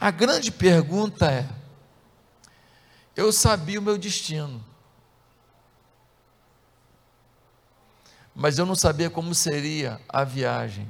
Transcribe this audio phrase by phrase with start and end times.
[0.00, 1.48] a grande pergunta é:
[3.16, 4.64] eu sabia o meu destino,
[8.34, 10.88] mas eu não sabia como seria a viagem.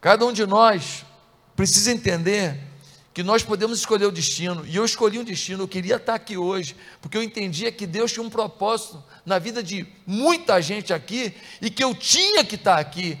[0.00, 1.06] Cada um de nós
[1.56, 2.73] precisa entender
[3.14, 6.36] que nós podemos escolher o destino, e eu escolhi um destino, eu queria estar aqui
[6.36, 11.32] hoje, porque eu entendia que Deus tinha um propósito na vida de muita gente aqui,
[11.62, 13.16] e que eu tinha que estar aqui.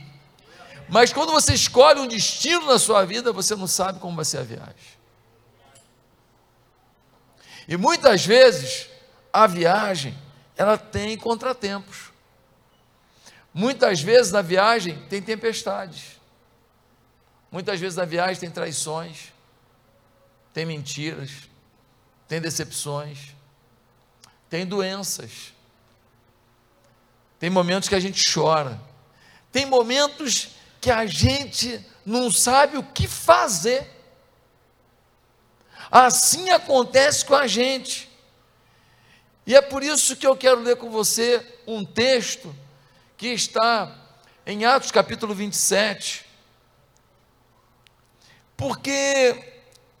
[0.88, 4.38] Mas quando você escolhe um destino na sua vida, você não sabe como vai ser
[4.38, 4.74] a viagem.
[7.68, 8.88] E muitas vezes
[9.32, 10.18] a viagem,
[10.56, 12.12] ela tem contratempos.
[13.54, 16.20] Muitas vezes na viagem tem tempestades.
[17.50, 19.33] Muitas vezes na viagem tem traições
[20.54, 21.30] tem mentiras,
[22.28, 23.34] tem decepções,
[24.48, 25.52] tem doenças,
[27.40, 28.80] tem momentos que a gente chora,
[29.50, 33.90] tem momentos que a gente não sabe o que fazer.
[35.90, 38.08] Assim acontece com a gente.
[39.46, 42.54] E é por isso que eu quero ler com você um texto
[43.16, 43.92] que está
[44.46, 46.24] em Atos capítulo 27.
[48.56, 49.53] Porque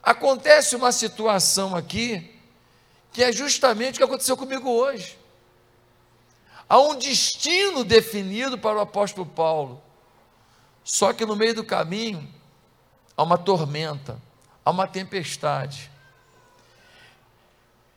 [0.04, 2.30] Acontece uma situação aqui
[3.10, 5.16] que é justamente o que aconteceu comigo hoje.
[6.68, 9.82] Há um destino definido para o apóstolo Paulo.
[10.82, 12.28] Só que no meio do caminho
[13.16, 14.20] há uma tormenta,
[14.62, 15.90] há uma tempestade.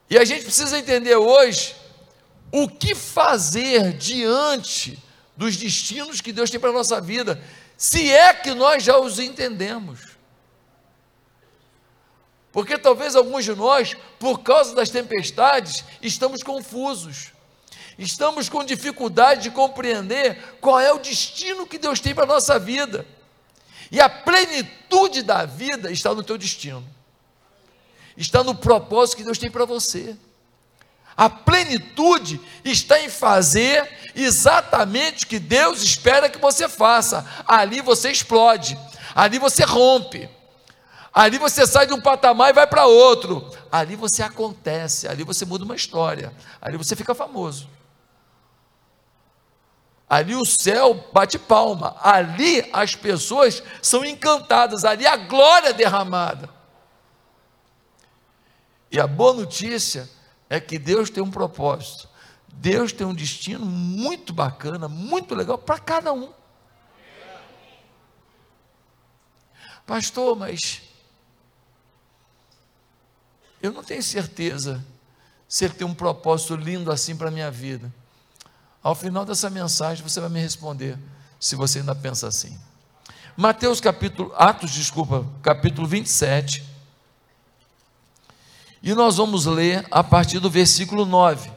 [0.10, 1.76] E a gente precisa entender hoje
[2.52, 4.98] o que fazer diante
[5.36, 7.44] dos destinos que Deus tem para a nossa vida,
[7.76, 10.07] se é que nós já os entendemos.
[12.58, 17.28] Porque talvez alguns de nós, por causa das tempestades, estamos confusos.
[18.00, 22.58] Estamos com dificuldade de compreender qual é o destino que Deus tem para a nossa
[22.58, 23.06] vida.
[23.92, 26.84] E a plenitude da vida está no teu destino.
[28.18, 30.18] Está no propósito que Deus tem para você.
[31.16, 37.24] A plenitude está em fazer exatamente o que Deus espera que você faça.
[37.46, 38.76] Ali você explode,
[39.14, 40.28] ali você rompe.
[41.14, 43.50] Ali você sai de um patamar e vai para outro.
[43.72, 46.34] Ali você acontece, ali você muda uma história.
[46.62, 47.68] Ali você fica famoso.
[50.10, 51.96] Ali o céu bate palma.
[52.02, 54.86] Ali as pessoas são encantadas.
[54.86, 56.50] Ali a glória é derramada.
[58.92, 60.10] E a boa notícia
[60.50, 62.08] é que Deus tem um propósito.
[62.48, 66.32] Deus tem um destino muito bacana, muito legal para cada um.
[69.86, 70.87] Pastor, mas
[73.62, 74.84] eu não tenho certeza
[75.48, 77.92] se ele tem um propósito lindo assim para a minha vida.
[78.84, 80.98] Ao final dessa mensagem você vai me responder
[81.40, 82.58] se você ainda pensa assim.
[83.36, 86.66] Mateus capítulo, Atos, desculpa, capítulo 27.
[88.82, 91.52] E nós vamos ler a partir do versículo 9.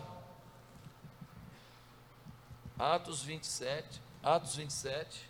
[2.79, 5.30] Atos 27, Atos 27.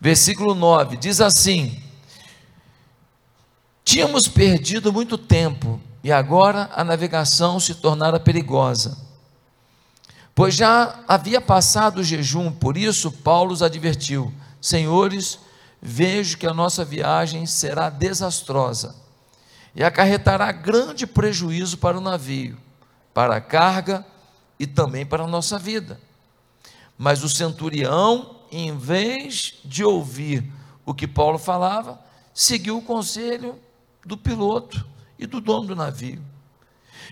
[0.00, 1.82] Versículo 9, diz assim:
[3.84, 8.96] Tínhamos perdido muito tempo e agora a navegação se tornara perigosa,
[10.34, 15.38] pois já havia passado o jejum, por isso Paulo os advertiu: Senhores,
[15.80, 18.94] vejo que a nossa viagem será desastrosa
[19.74, 22.58] e acarretará grande prejuízo para o navio,
[23.14, 24.04] para a carga
[24.58, 26.00] e também para a nossa vida.
[26.96, 30.50] Mas o centurião em vez de ouvir
[30.84, 32.00] o que Paulo falava,
[32.32, 33.58] seguiu o conselho
[34.04, 34.84] do piloto
[35.18, 36.22] e do dono do navio.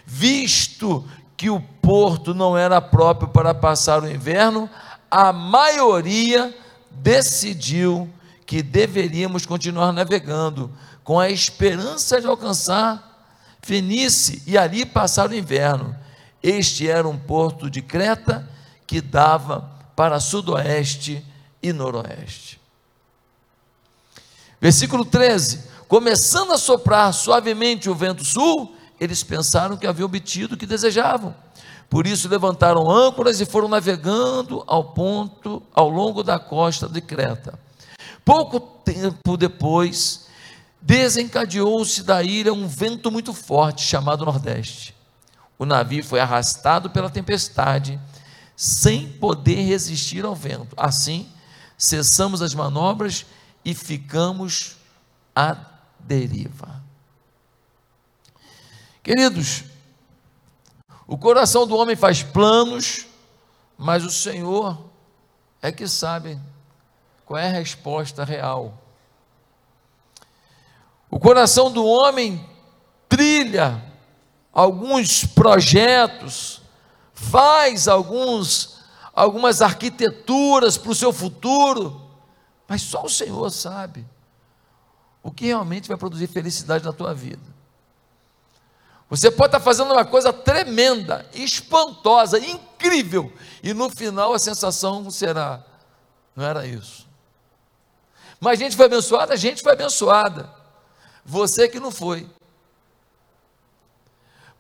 [0.04, 1.04] Visto
[1.36, 4.70] que o porto não era próprio para passar o inverno,
[5.10, 6.56] a maioria
[6.90, 8.08] decidiu
[8.46, 10.70] que deveríamos continuar navegando,
[11.02, 13.06] com a esperança de alcançar
[13.60, 15.96] Fenice e ali passar o inverno.
[16.40, 18.48] Este era um porto de Creta
[18.86, 21.24] que dava para sudoeste
[21.62, 22.60] e noroeste.
[24.60, 30.58] Versículo 13: Começando a soprar suavemente o vento sul, eles pensaram que haviam obtido o
[30.58, 31.34] que desejavam.
[31.88, 37.58] Por isso levantaram âncoras e foram navegando ao ponto ao longo da costa de Creta.
[38.24, 40.26] Pouco tempo depois,
[40.82, 44.94] desencadeou-se da ilha um vento muito forte chamado Nordeste.
[45.58, 48.00] O navio foi arrastado pela tempestade
[48.56, 50.74] sem poder resistir ao vento.
[50.76, 51.28] Assim,
[51.76, 53.26] cessamos as manobras
[53.64, 54.76] e ficamos
[55.34, 55.56] à
[56.00, 56.82] deriva.
[59.02, 59.64] Queridos,
[61.08, 63.06] O coração do homem faz planos,
[63.78, 64.76] mas o Senhor
[65.62, 66.38] é que sabe
[67.24, 68.76] qual é a resposta real.
[71.08, 72.44] O coração do homem
[73.08, 73.80] trilha
[74.52, 76.60] alguns projetos,
[77.14, 78.75] faz alguns
[79.16, 82.02] algumas arquiteturas para o seu futuro,
[82.68, 84.06] mas só o Senhor sabe
[85.22, 87.56] o que realmente vai produzir felicidade na tua vida.
[89.08, 93.32] Você pode estar fazendo uma coisa tremenda, espantosa, incrível,
[93.62, 95.64] e no final a sensação será:
[96.34, 97.06] não era isso.
[98.38, 100.52] Mas a gente foi abençoada, a gente foi abençoada.
[101.24, 102.28] Você que não foi.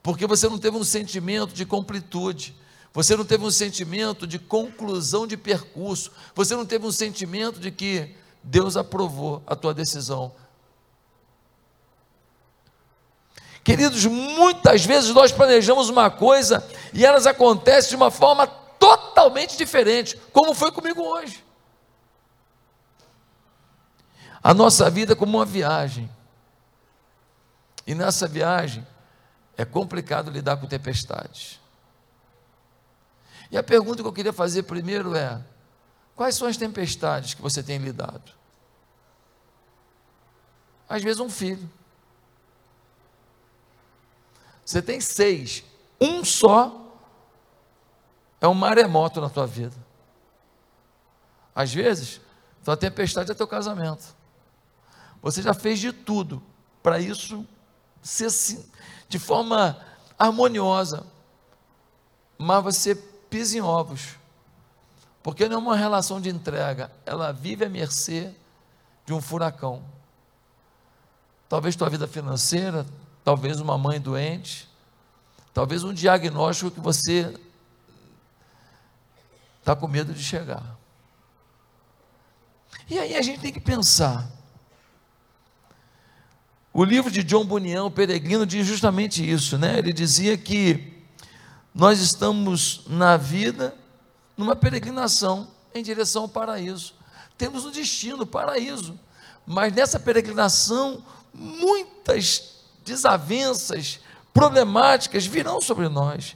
[0.02, 2.56] Porque você não teve um sentimento de completude,
[2.96, 7.70] você não teve um sentimento de conclusão de percurso, você não teve um sentimento de
[7.70, 10.32] que Deus aprovou a tua decisão
[13.66, 16.64] Queridos, muitas vezes nós planejamos uma coisa
[16.94, 21.44] e elas acontecem de uma forma totalmente diferente, como foi comigo hoje.
[24.40, 26.08] A nossa vida é como uma viagem.
[27.84, 28.86] E nessa viagem
[29.56, 31.58] é complicado lidar com tempestades.
[33.50, 35.42] E a pergunta que eu queria fazer primeiro é:
[36.14, 38.32] quais são as tempestades que você tem lidado?
[40.88, 41.68] Às vezes um filho.
[44.64, 45.62] Você tem seis,
[46.00, 46.86] um só
[48.40, 49.76] é um maremoto na tua vida.
[51.54, 52.20] Às vezes,
[52.64, 54.14] tua tempestade é teu casamento.
[55.22, 56.42] Você já fez de tudo
[56.82, 57.46] para isso
[58.02, 58.30] ser
[59.08, 59.80] de forma
[60.18, 61.06] harmoniosa,
[62.38, 62.94] mas você
[63.36, 64.16] pisa em ovos,
[65.22, 68.32] porque não é uma relação de entrega, ela vive à mercê
[69.04, 69.84] de um furacão.
[71.46, 72.86] Talvez tua vida financeira,
[73.22, 74.66] talvez uma mãe doente,
[75.52, 77.38] talvez um diagnóstico que você
[79.58, 80.64] está com medo de chegar.
[82.88, 84.26] E aí a gente tem que pensar.
[86.72, 89.76] O livro de John Bunyan, o Peregrino, diz justamente isso, né?
[89.76, 90.95] Ele dizia que
[91.76, 93.76] nós estamos na vida
[94.34, 96.94] numa peregrinação em direção ao paraíso.
[97.36, 98.98] Temos um destino, o paraíso.
[99.46, 104.00] Mas nessa peregrinação, muitas desavenças,
[104.32, 106.34] problemáticas virão sobre nós.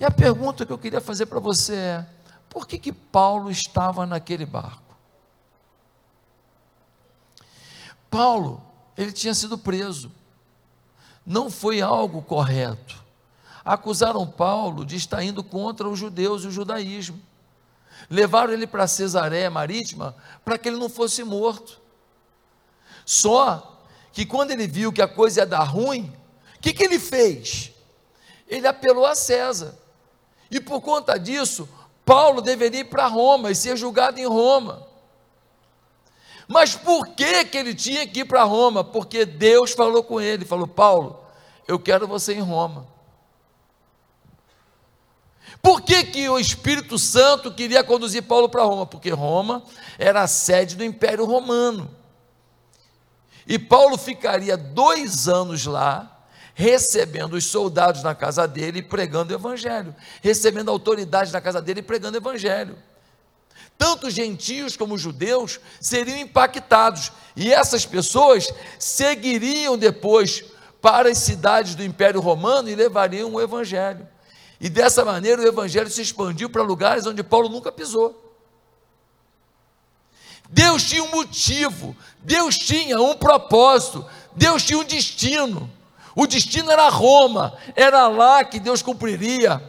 [0.00, 2.06] E a pergunta que eu queria fazer para você é:
[2.48, 4.96] por que, que Paulo estava naquele barco?
[8.10, 8.62] Paulo,
[8.96, 10.10] ele tinha sido preso.
[11.26, 13.01] Não foi algo correto.
[13.64, 17.20] Acusaram Paulo de estar indo contra os judeus e o judaísmo.
[18.10, 21.80] Levaram ele para Cesareia Marítima para que ele não fosse morto.
[23.04, 23.80] Só
[24.12, 26.12] que quando ele viu que a coisa ia dar ruim,
[26.56, 27.72] o que, que ele fez?
[28.48, 29.78] Ele apelou a César.
[30.50, 31.68] E por conta disso,
[32.04, 34.86] Paulo deveria ir para Roma e ser julgado em Roma.
[36.46, 38.84] Mas por que, que ele tinha que ir para Roma?
[38.84, 41.24] Porque Deus falou com ele, falou: Paulo,
[41.66, 42.86] eu quero você em Roma.
[45.62, 48.84] Por que, que o Espírito Santo queria conduzir Paulo para Roma?
[48.84, 49.62] Porque Roma
[49.96, 51.88] era a sede do Império Romano.
[53.46, 59.36] E Paulo ficaria dois anos lá, recebendo os soldados na casa dele e pregando o
[59.36, 62.76] evangelho, recebendo autoridade na casa dele e pregando o evangelho.
[63.78, 70.44] Tanto gentios como judeus seriam impactados, e essas pessoas seguiriam depois
[70.80, 74.06] para as cidades do Império Romano e levariam o evangelho.
[74.62, 78.32] E dessa maneira o evangelho se expandiu para lugares onde Paulo nunca pisou.
[80.48, 85.68] Deus tinha um motivo, Deus tinha um propósito, Deus tinha um destino.
[86.14, 89.60] O destino era Roma, era lá que Deus cumpriria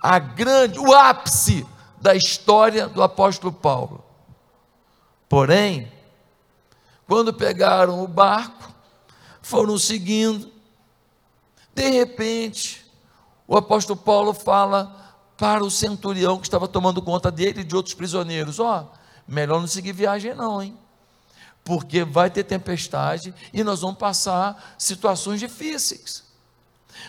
[0.00, 1.66] a grande, o ápice
[2.00, 4.04] da história do apóstolo Paulo.
[5.28, 5.90] Porém,
[7.08, 8.72] quando pegaram o barco,
[9.42, 10.48] foram seguindo,
[11.74, 12.87] de repente,
[13.48, 14.94] o apóstolo Paulo fala
[15.38, 19.58] para o centurião que estava tomando conta dele e de outros prisioneiros: Ó, oh, melhor
[19.58, 20.76] não seguir viagem, não, hein?
[21.64, 26.24] Porque vai ter tempestade e nós vamos passar situações difíceis.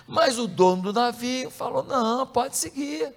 [0.07, 3.13] Mas o dono do navio falou: não, pode seguir.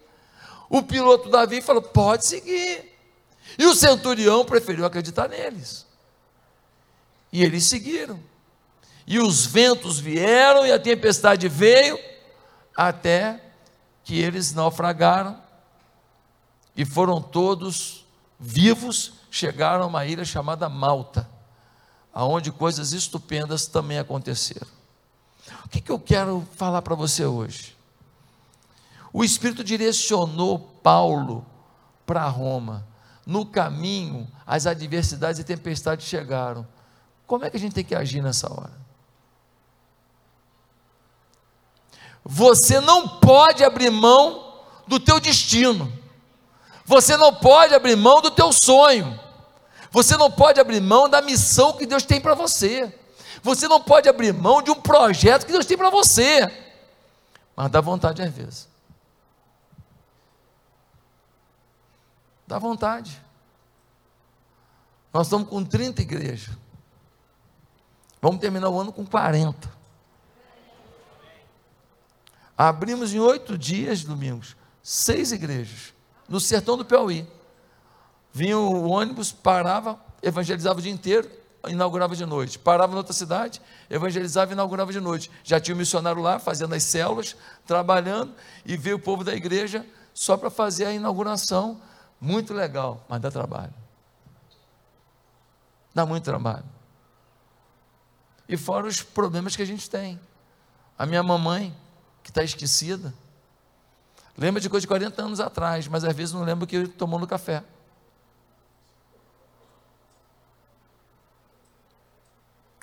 [0.69, 2.91] O piloto do navio falou: pode seguir.
[3.57, 5.87] E o centurião preferiu acreditar neles.
[7.33, 8.19] E eles seguiram.
[9.07, 11.99] E os ventos vieram e a tempestade veio
[12.77, 13.43] até
[14.05, 15.41] que eles naufragaram
[16.77, 18.05] e foram todos
[18.39, 21.29] vivos, chegaram a uma ilha chamada Malta,
[22.13, 24.67] aonde coisas estupendas também aconteceram.
[25.65, 27.77] O que, que eu quero falar para você hoje?
[29.13, 31.45] O Espírito direcionou Paulo
[32.07, 32.87] para Roma.
[33.25, 36.67] No caminho, as adversidades e tempestades chegaram.
[37.27, 38.82] Como é que a gente tem que agir nessa hora?
[42.25, 45.93] Você não pode abrir mão do teu destino.
[46.85, 49.19] Você não pode abrir mão do teu sonho.
[49.91, 52.99] Você não pode abrir mão da missão que Deus tem para você.
[53.43, 56.51] Você não pode abrir mão de um projeto que Deus tem para você.
[57.57, 58.69] Mas dá vontade às vezes.
[62.47, 63.21] Dá vontade.
[65.13, 66.57] Nós estamos com 30 igrejas.
[68.21, 69.82] Vamos terminar o ano com 40.
[72.65, 75.93] Abrimos em oito dias, domingos, seis igrejas,
[76.29, 77.27] no sertão do Piauí.
[78.33, 81.29] Vinha o ônibus, parava, evangelizava o dia inteiro,
[81.67, 82.61] inaugurava de noite.
[82.61, 85.29] Parava em outra cidade, evangelizava e inaugurava de noite.
[85.43, 87.35] Já tinha um missionário lá, fazendo as células,
[87.67, 88.33] trabalhando,
[88.65, 91.83] e veio o povo da igreja só para fazer a inauguração.
[92.21, 93.75] Muito legal, mas dá trabalho.
[95.93, 96.71] Dá muito trabalho.
[98.49, 100.21] E fora os problemas que a gente tem.
[100.97, 101.75] A minha mamãe,
[102.23, 103.13] que está esquecida,
[104.37, 107.19] lembra de coisa de 40 anos atrás, mas às vezes não lembra o que tomou
[107.19, 107.63] no café.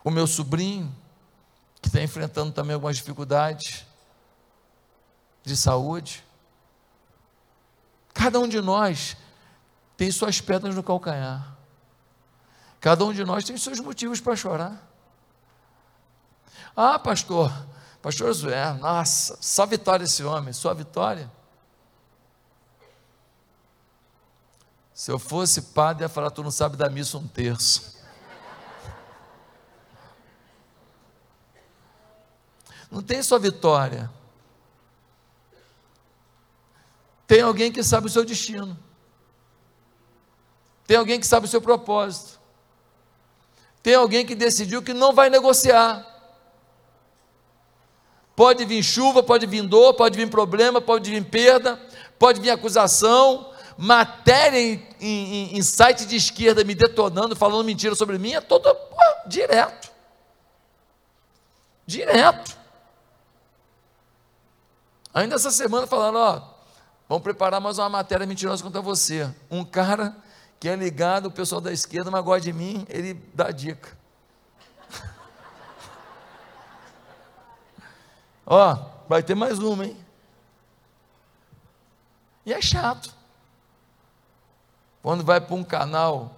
[0.04, 0.94] o meu sobrinho,
[1.82, 3.86] que está enfrentando também algumas dificuldades
[5.44, 6.24] de saúde.
[8.14, 9.16] Cada um de nós
[9.96, 11.56] tem suas pedras no calcanhar.
[12.80, 14.82] Cada um de nós tem seus motivos para chorar.
[16.76, 17.52] Ah, pastor,
[18.02, 21.30] pastor Zoé, nossa, só vitória esse homem, só vitória.
[24.94, 27.98] Se eu fosse padre, ia falar, tu não sabe da missa um terço.
[32.92, 34.10] Não tem só vitória.
[37.28, 38.78] Tem alguém que sabe o seu destino.
[40.88, 42.40] Tem alguém que sabe o seu propósito.
[43.84, 46.04] Tem alguém que decidiu que não vai negociar.
[48.40, 51.78] Pode vir chuva, pode vir dor, pode vir problema, pode vir perda,
[52.18, 58.18] pode vir acusação, matéria em, em, em site de esquerda me detonando, falando mentira sobre
[58.18, 58.74] mim, é toda
[59.28, 59.92] direto.
[61.86, 62.58] Direto.
[65.14, 66.42] Ainda essa semana falaram, ó,
[67.10, 69.30] vamos preparar mais uma matéria mentirosa contra você.
[69.52, 70.16] Um cara
[70.62, 73.99] que é ligado, o pessoal da esquerda, mas gosta de mim, ele dá dica.
[78.50, 78.78] Ó,
[79.08, 79.98] vai ter mais uma, hein?
[82.46, 83.14] E é chato.
[85.02, 86.36] Quando vai para um canal,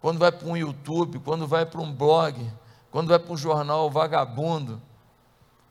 [0.00, 2.50] quando vai para um YouTube, quando vai para um blog,
[2.90, 4.80] quando vai para um jornal vagabundo,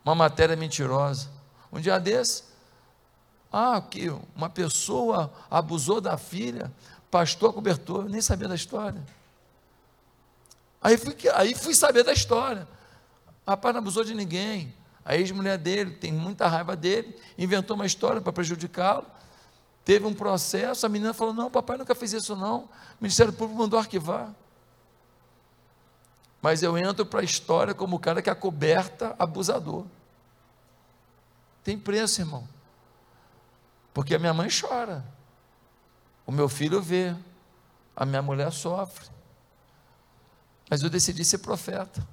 [0.03, 1.29] uma matéria mentirosa.
[1.71, 2.43] Um dia desse,
[3.51, 6.71] ah, que uma pessoa abusou da filha,
[7.09, 9.01] pastor cobertor, nem sabia da história.
[10.81, 12.67] Aí fui, aí fui saber da história.
[13.47, 14.73] Rapaz não abusou de ninguém.
[15.03, 19.05] A ex-mulher dele tem muita raiva dele, inventou uma história para prejudicá-lo.
[19.83, 22.59] Teve um processo, a menina falou: Não, papai nunca fez isso, não.
[22.59, 22.69] O
[23.01, 24.33] Ministério Público mandou arquivar.
[26.41, 29.85] Mas eu entro para a história como o cara que é coberta abusador.
[31.63, 32.47] Tem preço, irmão.
[33.93, 35.05] Porque a minha mãe chora.
[36.25, 37.15] O meu filho vê.
[37.95, 39.07] A minha mulher sofre.
[40.69, 42.07] Mas eu decidi ser profeta.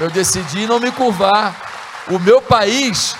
[0.00, 1.68] Eu decidi não me curvar.
[2.10, 3.14] O meu país,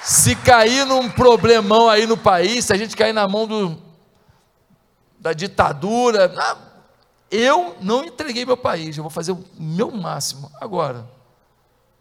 [0.00, 3.76] se cair num problemão aí no país, se a gente cair na mão do,
[5.18, 6.32] da ditadura,
[7.28, 10.50] eu não entreguei meu país, eu vou fazer o meu máximo.
[10.60, 11.10] Agora,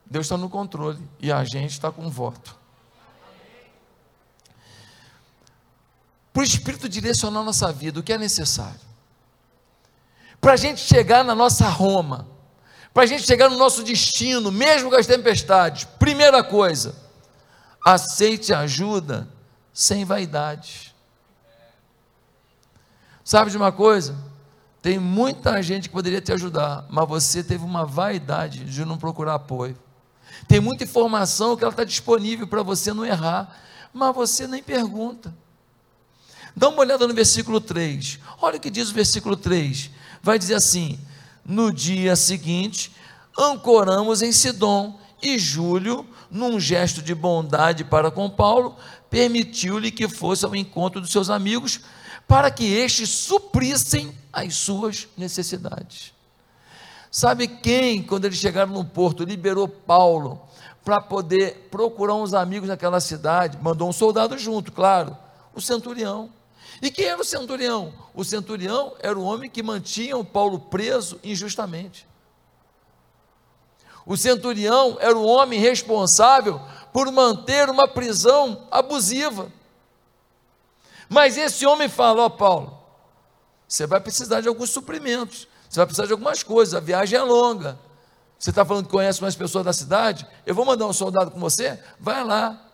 [0.06, 2.56] Deus está no controle e a gente está com voto.
[6.32, 8.79] Para o Espírito direcionar nossa vida, o que é necessário?
[10.39, 12.27] Para a gente chegar na nossa Roma,
[12.93, 16.96] para a gente chegar no nosso destino, mesmo com as tempestades, primeira coisa,
[17.86, 19.27] aceite ajuda
[19.74, 20.93] sem vaidade.
[23.24, 24.15] Sabe de uma coisa?
[24.81, 29.36] Tem muita gente que poderia te ajudar, mas você teve uma vaidade de não procurar
[29.36, 29.77] apoio.
[30.48, 33.55] Tem muita informação que ela está disponível para você não errar,
[33.93, 35.34] mas você nem pergunta.
[36.55, 38.19] Dá uma olhada no versículo 3.
[38.41, 39.91] Olha o que diz o versículo 3.
[40.22, 41.00] Vai dizer assim:
[41.50, 42.96] No dia seguinte,
[43.36, 48.75] ancoramos em Sidom, e Júlio, num gesto de bondade para com Paulo,
[49.10, 51.82] permitiu-lhe que fosse ao encontro dos seus amigos
[52.27, 56.13] para que estes suprissem as suas necessidades.
[57.10, 60.39] Sabe quem, quando eles chegaram no porto, liberou Paulo
[60.86, 63.58] para poder procurar uns amigos naquela cidade?
[63.60, 65.18] Mandou um soldado junto, claro,
[65.56, 66.29] o centurião.
[66.81, 67.93] E quem era o centurião?
[68.13, 72.07] O centurião era o homem que mantinha o Paulo preso injustamente.
[74.05, 76.59] O centurião era o homem responsável
[76.91, 79.51] por manter uma prisão abusiva.
[81.07, 82.79] Mas esse homem falou, oh, Paulo,
[83.67, 87.21] você vai precisar de alguns suprimentos, você vai precisar de algumas coisas, a viagem é
[87.21, 87.77] longa.
[88.38, 90.25] Você está falando que conhece mais pessoas da cidade?
[90.45, 91.77] Eu vou mandar um soldado com você?
[92.00, 92.69] Vai lá.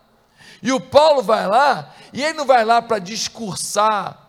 [0.66, 4.20] E o Paulo vai lá, e ele não vai lá para discursar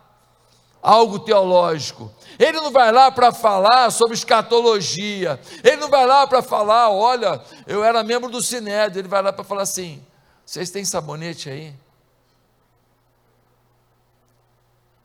[0.80, 2.14] algo teológico.
[2.38, 5.42] Ele não vai lá para falar sobre escatologia.
[5.64, 9.02] Ele não vai lá para falar, olha, eu era membro do Sinédrio.
[9.02, 10.00] Ele vai lá para falar assim:
[10.46, 11.74] vocês têm sabonete aí?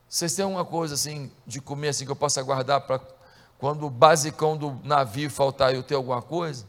[0.06, 3.00] Vocês têm alguma coisa assim de comer assim que eu possa guardar para
[3.58, 6.66] quando o basicão do navio faltar eu ter alguma coisa?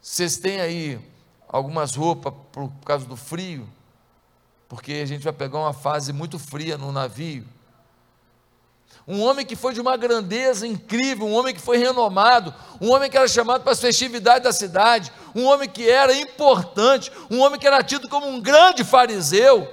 [0.00, 1.17] Vocês têm aí
[1.48, 3.68] algumas roupas por causa do frio?
[4.68, 7.46] Porque a gente vai pegar uma fase muito fria no navio
[9.08, 13.10] um homem que foi de uma grandeza incrível, um homem que foi renomado, um homem
[13.10, 17.58] que era chamado para as festividades da cidade, um homem que era importante, um homem
[17.58, 19.66] que era tido como um grande fariseu,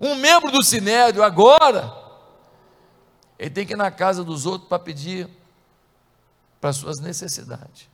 [0.00, 1.92] um membro do sinédrio, agora,
[3.36, 5.28] ele tem que ir na casa dos outros para pedir
[6.60, 7.89] para suas necessidades.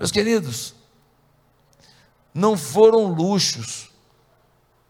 [0.00, 0.74] Meus queridos,
[2.32, 3.90] não foram luxos,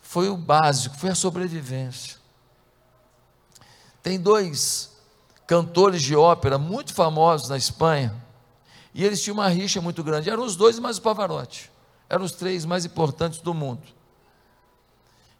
[0.00, 2.16] foi o básico, foi a sobrevivência.
[4.04, 4.96] Tem dois
[5.48, 8.24] cantores de ópera muito famosos na Espanha,
[8.94, 10.30] e eles tinham uma rixa muito grande.
[10.30, 11.72] Eram os dois mais o Pavarotti.
[12.08, 13.82] Eram os três mais importantes do mundo.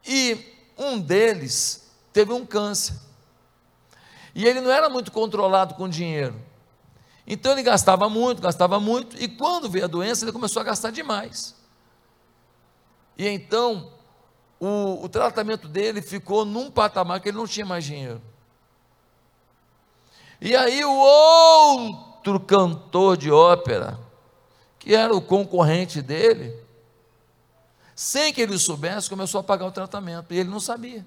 [0.05, 2.97] E um deles teve um câncer.
[4.35, 6.50] E ele não era muito controlado com dinheiro.
[7.27, 10.91] Então ele gastava muito, gastava muito, e quando veio a doença, ele começou a gastar
[10.91, 11.55] demais.
[13.17, 13.93] E então
[14.59, 18.21] o, o tratamento dele ficou num patamar que ele não tinha mais dinheiro.
[20.41, 23.99] E aí o outro cantor de ópera,
[24.79, 26.55] que era o concorrente dele,
[27.95, 31.05] sem que ele soubesse, começou a pagar o tratamento, e ele não sabia.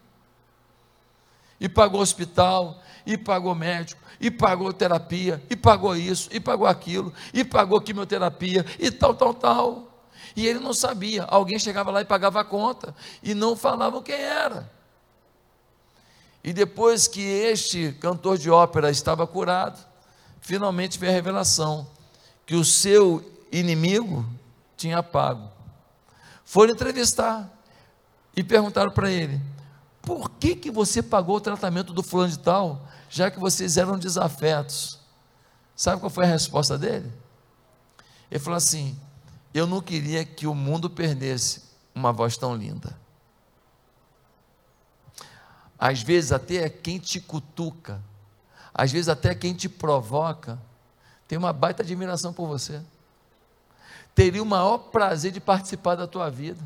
[1.60, 7.14] E pagou hospital, e pagou médico, e pagou terapia, e pagou isso, e pagou aquilo,
[7.34, 9.88] e pagou quimioterapia, e tal, tal, tal.
[10.36, 11.24] E ele não sabia.
[11.24, 14.72] Alguém chegava lá e pagava a conta, e não falavam quem era.
[16.44, 19.80] E depois que este cantor de ópera estava curado,
[20.42, 21.88] finalmente veio a revelação
[22.46, 24.26] que o seu inimigo
[24.76, 25.50] tinha pago.
[26.44, 27.50] Foram entrevistar
[28.36, 29.40] e perguntaram para ele:
[30.04, 33.98] por que, que você pagou o tratamento do fulano de tal, já que vocês eram
[33.98, 35.00] desafetos?
[35.76, 37.12] Sabe qual foi a resposta dele?
[38.30, 39.00] Ele falou assim:
[39.54, 41.64] eu não queria que o mundo perdesse
[41.96, 42.98] uma voz tão linda.
[45.80, 48.02] Às vezes até quem te cutuca,
[48.74, 50.60] às vezes até quem te provoca,
[51.28, 52.82] tem uma baita admiração por você.
[54.14, 56.62] Teria o maior prazer de participar da tua vida.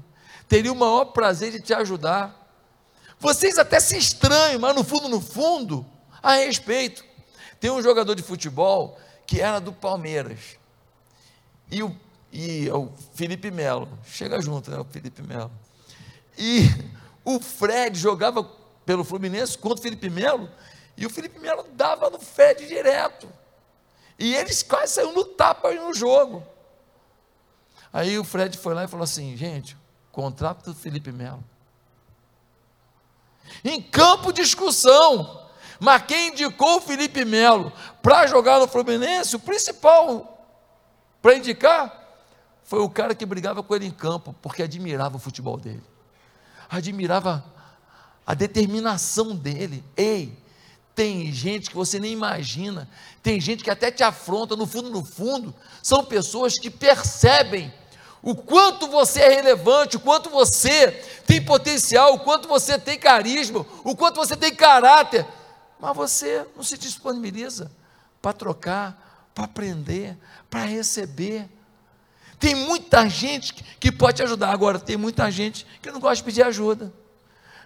[0.47, 2.36] Teria o maior prazer de te ajudar.
[3.19, 5.85] Vocês até se estranham, mas no fundo, no fundo,
[6.21, 7.03] a respeito.
[7.59, 10.57] Tem um jogador de futebol que era do Palmeiras.
[11.71, 11.95] E o,
[12.31, 13.89] e o Felipe Melo.
[14.05, 14.77] Chega junto, né?
[14.79, 15.51] O Felipe Melo.
[16.37, 16.69] E
[17.25, 18.43] o Fred jogava
[18.85, 20.49] pelo Fluminense contra o Felipe Melo,
[20.95, 23.27] e o Felipe Melo dava no Fred direto.
[24.17, 26.41] E eles quase saíram no tapa no jogo.
[27.91, 29.75] Aí o Fred foi lá e falou assim: gente,
[30.09, 31.43] contrato do Felipe Melo.
[33.63, 35.45] Em campo discussão.
[35.79, 40.33] Mas quem indicou o Felipe Melo para jogar no Fluminense, o principal
[41.21, 42.07] para indicar,
[42.63, 45.83] foi o cara que brigava com ele em campo, porque admirava o futebol dele.
[46.69, 47.43] Admirava
[48.25, 49.83] a determinação dele.
[49.95, 50.37] Ei,
[50.93, 52.89] tem gente que você nem imagina,
[53.21, 57.71] tem gente que até te afronta, no fundo, no fundo, são pessoas que percebem
[58.27, 60.91] o quanto você é relevante, o quanto você
[61.25, 65.25] tem potencial, o quanto você tem carisma, o quanto você tem caráter,
[65.79, 67.71] mas você não se disponibiliza
[68.21, 70.17] para trocar, para aprender,
[70.49, 71.47] para receber.
[72.37, 76.23] Tem muita gente que pode te ajudar, agora tem muita gente que não gosta de
[76.23, 76.91] pedir ajuda.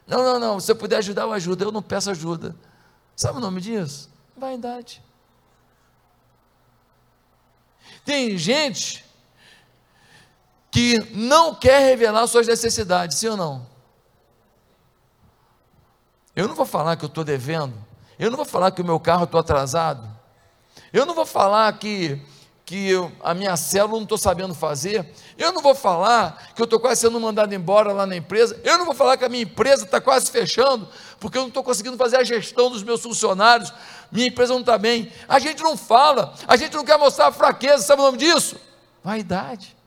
[0.06, 0.60] Não, não, não.
[0.60, 1.64] Se eu puder ajudar, eu ajudo.
[1.64, 2.56] Eu não peço ajuda.
[3.16, 4.12] Sabe o nome disso?
[4.38, 5.02] Vaidade.
[8.06, 9.04] Tem gente
[10.72, 13.68] que não quer revelar suas necessidades, sim ou não?
[16.34, 17.74] Eu não vou falar que eu estou devendo.
[18.18, 20.08] Eu não vou falar que o meu carro estou atrasado.
[20.94, 22.22] Eu não vou falar que,
[22.66, 25.12] que eu, a minha célula não estou sabendo fazer.
[25.38, 28.58] Eu não vou falar que eu estou quase sendo mandado embora lá na empresa.
[28.64, 30.88] Eu não vou falar que a minha empresa está quase fechando,
[31.20, 33.74] porque eu não estou conseguindo fazer a gestão dos meus funcionários.
[34.10, 35.12] Minha empresa não está bem.
[35.28, 37.84] A gente não fala, a gente não quer mostrar a fraqueza.
[37.84, 38.56] Sabe o nome disso?
[39.04, 39.81] Vaidade.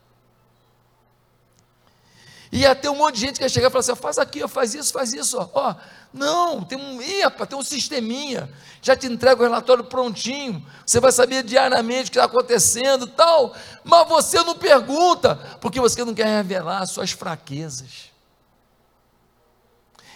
[2.55, 4.47] E ia ter um monte de gente que ia chegar e falar assim: faz aqui,
[4.47, 5.37] faz isso, faz isso.
[5.53, 5.75] Ó.
[6.13, 8.49] Não, tem um, epa, tem um sisteminha.
[8.81, 10.65] Já te entrega o relatório prontinho.
[10.87, 13.57] Você vai saber diariamente o que está acontecendo tal.
[13.83, 18.13] Mas você não pergunta, porque você não quer revelar suas fraquezas.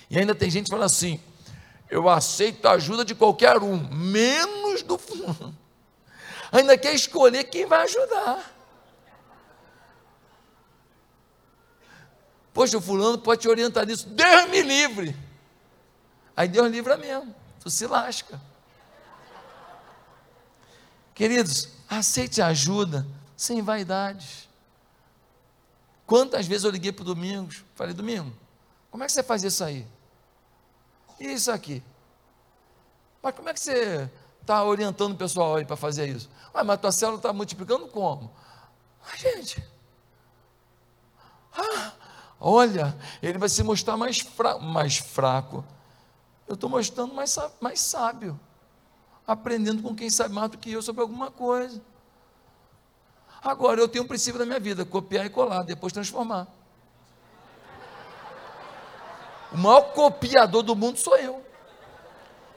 [0.09, 1.21] E ainda tem gente que fala assim:
[1.91, 5.53] eu aceito a ajuda de qualquer um, menos do fundo.
[6.53, 8.58] Ainda quer escolher quem vai ajudar.
[12.59, 14.09] Poxa, o fulano pode te orientar nisso.
[14.09, 15.17] Deus me livre.
[16.37, 17.33] Aí Deus livra mesmo.
[17.61, 18.41] Tu se lasca.
[21.15, 24.49] Queridos, aceite ajuda sem vaidades.
[26.05, 27.65] Quantas vezes eu liguei para o Domingos?
[27.77, 28.37] Falei, Domingo,
[28.91, 29.87] como é que você faz isso aí?
[31.21, 31.81] E isso aqui?
[33.23, 36.29] Mas como é que você está orientando o pessoal aí para fazer isso?
[36.53, 38.35] Ah, mas tua célula está multiplicando como?
[39.01, 39.63] Ah, gente.
[42.41, 45.65] Olha, ele vai se mostrar mais, fra mais fraco.
[46.47, 48.39] Eu estou mostrando mais, mais sábio,
[49.27, 51.83] aprendendo com quem sabe mais do que eu sobre alguma coisa.
[53.43, 56.47] Agora, eu tenho um princípio da minha vida: copiar e colar, depois transformar.
[59.53, 61.43] O maior copiador do mundo sou eu.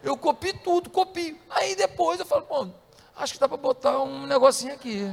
[0.04, 1.39] Eu copio tudo, copio.
[1.50, 2.74] Aí depois eu falo, bom,
[3.15, 5.12] acho que dá para botar um negocinho aqui.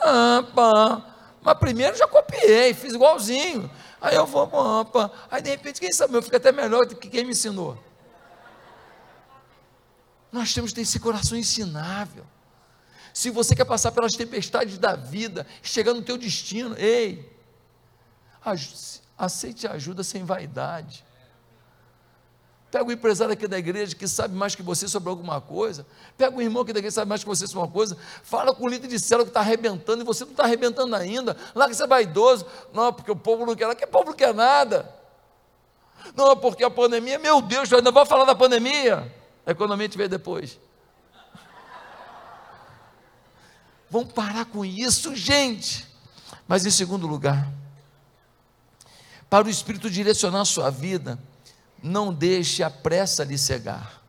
[0.00, 1.09] Ah, pá.
[1.42, 3.70] Mas primeiro já copiei, fiz igualzinho.
[4.00, 5.10] Aí eu vou, opa.
[5.30, 7.82] Aí de repente, quem sabe, eu fico até melhor do que quem me ensinou.
[10.30, 12.24] Nós temos que ter esse coração ensinável.
[13.12, 17.28] Se você quer passar pelas tempestades da vida, chegar no teu destino, ei,
[19.18, 21.04] aceite ajuda sem vaidade.
[22.70, 25.84] Pega o empresário aqui da igreja que sabe mais que você sobre alguma coisa.
[26.16, 27.96] Pega o irmão aqui da igreja que sabe mais que você sobre uma coisa.
[28.22, 31.36] Fala com o líder de célula que está arrebentando e você não está arrebentando ainda.
[31.52, 32.46] Lá que você é vaidoso.
[32.72, 33.74] Não, porque o povo não quer nada.
[33.74, 34.94] Que povo não quer nada.
[36.14, 39.12] Não, porque a pandemia, meu Deus, eu ainda vou falar da pandemia.
[39.44, 40.58] A economia te vê depois.
[43.90, 45.88] Vamos parar com isso, gente.
[46.46, 47.48] Mas em segundo lugar,
[49.28, 51.18] para o Espírito direcionar a sua vida,
[51.82, 54.02] não deixe a pressa lhe cegar.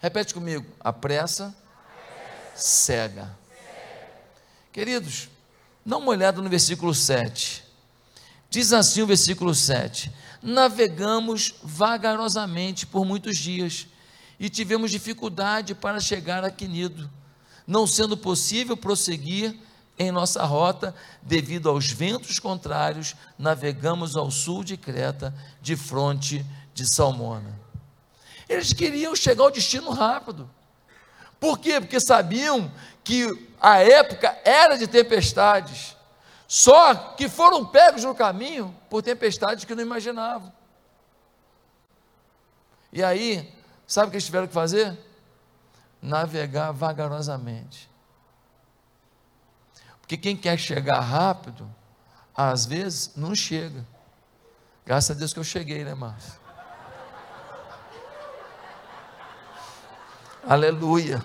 [0.00, 1.54] Repete comigo: a pressa
[2.54, 3.36] cega.
[4.72, 5.28] Queridos,
[5.84, 7.64] dá uma olhada no versículo 7.
[8.48, 10.12] Diz assim o versículo 7:
[10.42, 13.86] Navegamos vagarosamente por muitos dias
[14.38, 17.10] e tivemos dificuldade para chegar a Quinido,
[17.66, 19.54] não sendo possível prosseguir
[20.00, 26.88] em nossa rota, devido aos ventos contrários, navegamos ao sul de Creta, de fronte de
[26.88, 27.60] Salmona.
[28.48, 30.48] Eles queriam chegar ao destino rápido.
[31.38, 31.78] Por quê?
[31.78, 32.72] Porque sabiam
[33.04, 35.94] que a época era de tempestades.
[36.48, 40.50] Só que foram pegos no caminho por tempestades que não imaginavam.
[42.90, 43.54] E aí,
[43.86, 44.98] sabe o que eles tiveram que fazer?
[46.00, 47.89] Navegar vagarosamente.
[50.10, 51.72] Porque quem quer chegar rápido,
[52.36, 53.86] às vezes não chega.
[54.84, 56.32] Graças a Deus que eu cheguei, né, Márcio?
[60.48, 61.22] Aleluia.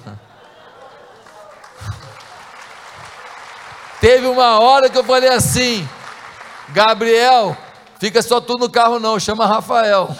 [3.99, 5.89] Teve uma hora que eu falei assim:
[6.69, 7.57] Gabriel,
[7.99, 10.15] fica só tu no carro, não, chama Rafael.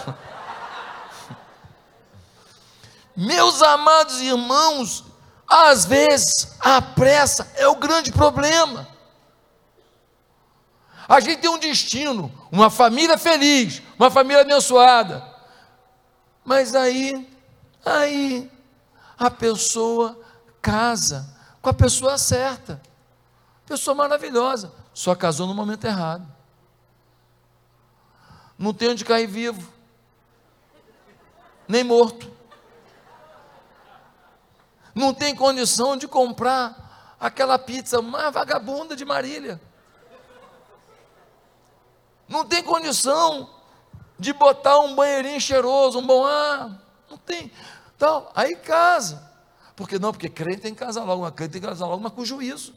[3.14, 5.04] Meus amados irmãos,
[5.48, 8.88] às vezes, a pressa é o grande problema.
[11.08, 15.24] A gente tem um destino, uma família feliz, uma família abençoada.
[16.44, 17.28] Mas aí,
[17.84, 18.50] aí,
[19.16, 20.18] a pessoa
[20.60, 21.32] casa
[21.62, 22.82] com a pessoa certa.
[23.66, 26.26] Pessoa maravilhosa, só casou no momento errado.
[28.58, 29.72] Não tem onde cair vivo,
[31.68, 32.35] nem morto
[34.96, 39.60] não tem condição de comprar aquela pizza mais vagabunda de Marília.
[42.26, 43.50] Não tem condição
[44.18, 46.82] de botar um banheirinho cheiroso, um bom ar.
[47.10, 47.52] Não tem.
[47.94, 49.30] Então, aí casa.
[49.76, 50.12] Por que não?
[50.12, 52.74] Porque crente tem que casar logo, uma crente tem que casar logo, mas com juízo.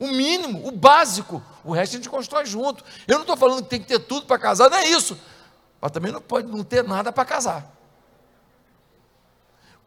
[0.00, 2.82] O mínimo, o básico, o resto a gente constrói junto.
[3.06, 5.20] Eu não estou falando que tem que ter tudo para casar, não é isso.
[5.78, 7.81] Mas também não pode não ter nada para casar.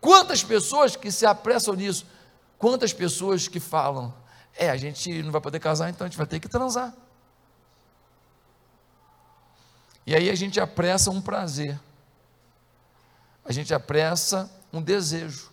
[0.05, 2.05] Quantas pessoas que se apressam nisso?
[2.59, 4.13] Quantas pessoas que falam,
[4.55, 6.93] é, a gente não vai poder casar, então a gente vai ter que transar.
[10.05, 11.79] E aí a gente apressa um prazer,
[13.43, 15.51] a gente apressa um desejo.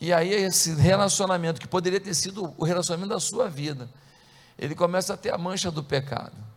[0.00, 3.90] E aí esse relacionamento, que poderia ter sido o relacionamento da sua vida,
[4.58, 6.51] ele começa a ter a mancha do pecado.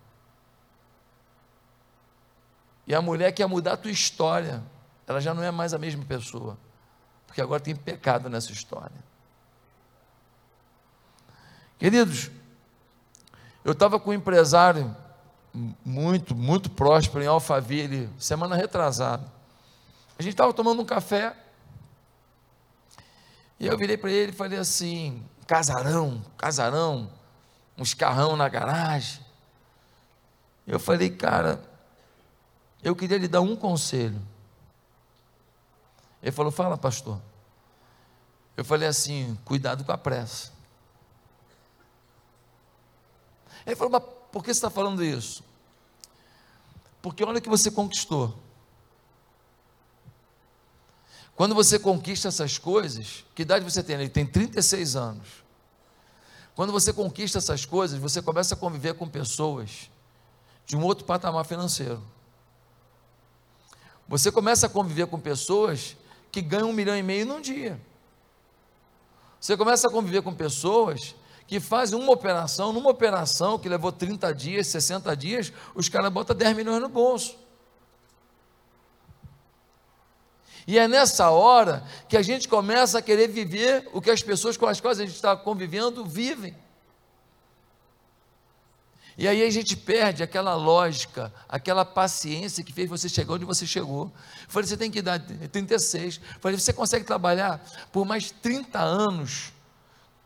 [2.96, 4.64] A mulher quer mudar a tua história,
[5.08, 6.58] ela já não é mais a mesma pessoa,
[7.28, 9.04] porque agora tem pecado nessa história.
[11.78, 12.32] Queridos,
[13.64, 14.96] eu estava com um empresário
[15.84, 19.26] muito, muito próspero em Alphaville, semana retrasada.
[20.18, 21.36] A gente estava tomando um café,
[23.60, 27.12] e eu virei para ele e falei assim: casarão, casarão,
[27.78, 29.24] uns carrão na garagem.
[30.66, 31.62] Eu falei, cara,
[32.86, 34.22] eu queria lhe dar um conselho.
[36.22, 37.20] Ele falou: fala, pastor.
[38.56, 40.54] Eu falei assim: cuidado com a pressa.
[43.66, 45.44] Ele falou, mas por que você está falando isso?
[47.02, 48.38] Porque olha o que você conquistou.
[51.36, 53.96] Quando você conquista essas coisas, que idade você tem?
[53.96, 55.28] Ele tem 36 anos.
[56.56, 59.90] Quando você conquista essas coisas, você começa a conviver com pessoas
[60.68, 62.15] de um outro patamar financeiro.
[64.08, 65.96] Você começa a conviver com pessoas
[66.32, 67.80] que ganham um milhão e meio num dia.
[69.40, 71.16] Você começa a conviver com pessoas
[71.48, 76.36] que fazem uma operação, numa operação que levou 30 dias, 60 dias, os caras botam
[76.36, 77.38] 10 milhões no bolso.
[80.68, 84.58] E é nessa hora que a gente começa a querer viver o que as pessoas
[84.58, 86.56] com as quais a gente está convivendo vivem.
[89.18, 93.66] E aí a gente perde aquela lógica, aquela paciência que fez você chegar onde você
[93.66, 94.06] chegou.
[94.06, 96.18] Eu falei, você tem que dar 36.
[96.18, 99.54] Eu falei, você consegue trabalhar por mais 30 anos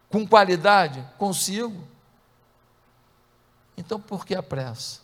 [0.10, 1.06] com qualidade?
[1.18, 1.88] Consigo.
[3.78, 5.02] Então por que a pressa?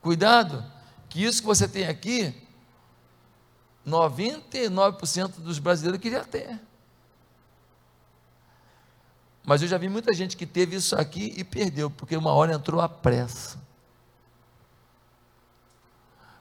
[0.00, 0.64] Cuidado,
[1.08, 2.34] que isso que você tem aqui,
[3.86, 6.60] 99% dos brasileiros queria ter.
[9.48, 12.52] Mas eu já vi muita gente que teve isso aqui e perdeu, porque uma hora
[12.52, 13.58] entrou a pressa.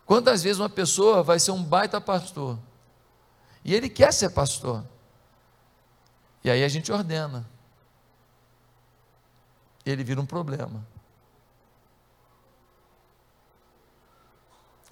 [0.06, 2.60] Quantas vezes uma pessoa vai ser um baita pastor
[3.63, 4.84] e ele quer ser pastor?
[6.43, 7.50] E aí a gente ordena.
[9.86, 10.86] Ele vira um problema.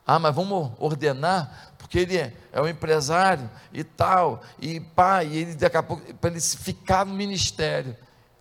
[0.05, 5.55] Ah, mas vamos ordenar, porque ele é, um empresário e tal, e pai, e ele
[5.55, 7.97] daqui a pouco, para ele ficar no ministério.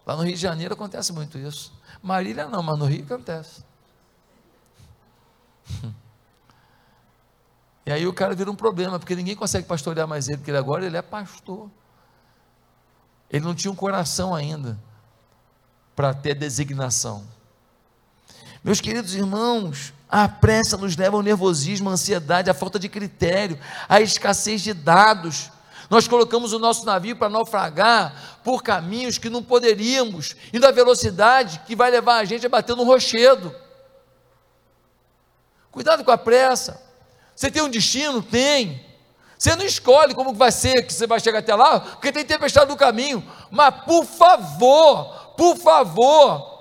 [0.07, 1.72] Lá no Rio de Janeiro acontece muito isso.
[2.03, 3.64] Marília não, mas no Rio acontece.
[7.87, 10.57] E aí o cara vira um problema, porque ninguém consegue pastorear mais ele, porque ele
[10.57, 11.68] agora ele é pastor.
[13.31, 14.79] Ele não tinha um coração ainda
[15.94, 17.22] para ter designação.
[18.64, 23.61] Meus queridos irmãos, a pressa nos leva ao nervosismo, à ansiedade, à falta de critério,
[23.87, 25.50] à escassez de dados.
[25.90, 31.61] Nós colocamos o nosso navio para naufragar por caminhos que não poderíamos, e na velocidade
[31.66, 33.55] que vai levar a gente a bater no rochedo.
[35.70, 36.83] Cuidado com a pressa.
[37.37, 38.22] Você tem um destino?
[38.22, 38.83] Tem.
[39.37, 42.70] Você não escolhe como vai ser que você vai chegar até lá, porque tem tempestade
[42.70, 43.22] no caminho.
[43.50, 46.54] Mas por favor, por favor,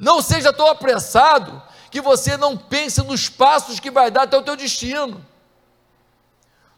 [0.00, 4.42] não seja tão apressado que você não pense nos passos que vai dar até o
[4.42, 5.24] teu destino.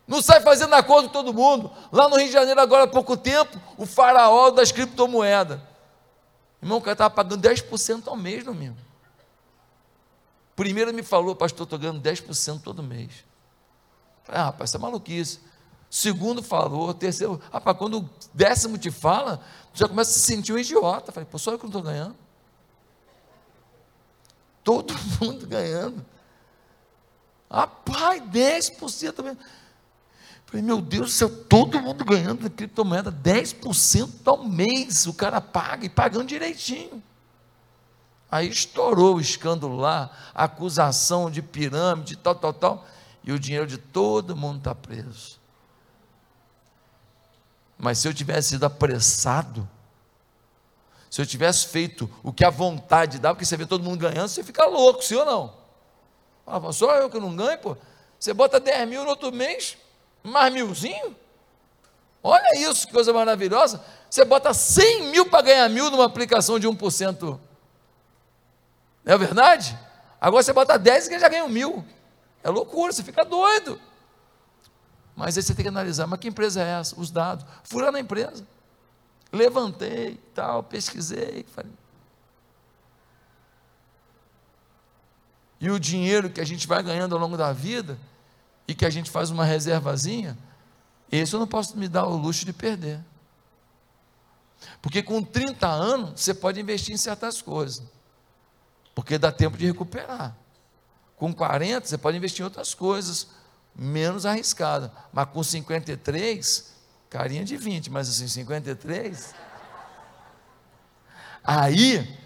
[0.07, 1.71] Não sai fazendo acordo com todo mundo.
[1.93, 5.61] Lá no Rio de Janeiro, agora há pouco tempo, o faraó das criptomoedas.
[6.61, 8.77] Irmão, o cara estava pagando 10% ao mês, no mesmo.
[10.57, 13.25] Primeiro me falou, pastor, estou ganhando 10% todo mês.
[14.25, 15.41] Falei, ah, rapaz, isso é maluquice.
[15.89, 19.41] Segundo falou, terceiro, rapaz, quando o décimo te fala,
[19.73, 21.13] já começa a se sentir um idiota.
[21.13, 22.17] Falei, pô, só eu que não estou ganhando.
[24.63, 26.05] Todo mundo ganhando.
[27.51, 29.37] Rapaz, 10% também.
[30.47, 35.41] Falei, meu Deus do céu, todo mundo ganhando na criptomoeda, 10% ao mês, o cara
[35.41, 37.01] paga e pagando direitinho.
[38.31, 42.87] Aí estourou o escândalo lá, acusação de pirâmide, tal, tal, tal,
[43.23, 45.39] e o dinheiro de todo mundo está preso.
[47.79, 49.69] Mas se eu tivesse sido apressado,
[51.11, 54.29] se eu tivesse feito o que a vontade dá, porque você vê todo mundo ganhando,
[54.29, 55.53] você fica louco, sim ou não?
[56.47, 57.77] Ah, só eu que não ganho, pô.
[58.19, 59.77] Você bota 10 mil no outro mês,
[60.23, 61.17] mais milzinho?
[62.23, 63.85] Olha isso, que coisa maravilhosa.
[64.09, 67.41] Você bota 100 mil para ganhar mil numa aplicação de 1%.
[69.05, 69.77] Não é verdade?
[70.21, 71.85] Agora você bota 10 e já ganha um mil.
[72.45, 73.81] É loucura, você fica doido.
[75.17, 76.99] Mas aí você tem que analisar, mas que empresa é essa?
[77.01, 77.45] Os dados.
[77.65, 78.47] Furando a empresa.
[79.33, 81.73] Levantei, tal, pesquisei, falei.
[85.61, 87.99] E o dinheiro que a gente vai ganhando ao longo da vida,
[88.71, 90.39] e que a gente faz uma reservazinha,
[91.11, 93.01] esse eu não posso me dar o luxo de perder.
[94.81, 97.83] Porque com 30 anos você pode investir em certas coisas,
[98.95, 100.37] porque dá tempo de recuperar.
[101.17, 103.27] Com 40 você pode investir em outras coisas,
[103.75, 104.93] menos arriscada.
[105.13, 106.73] Mas com 53,
[107.11, 109.35] carinha de 20, mas assim, 53.
[111.43, 112.17] Aí,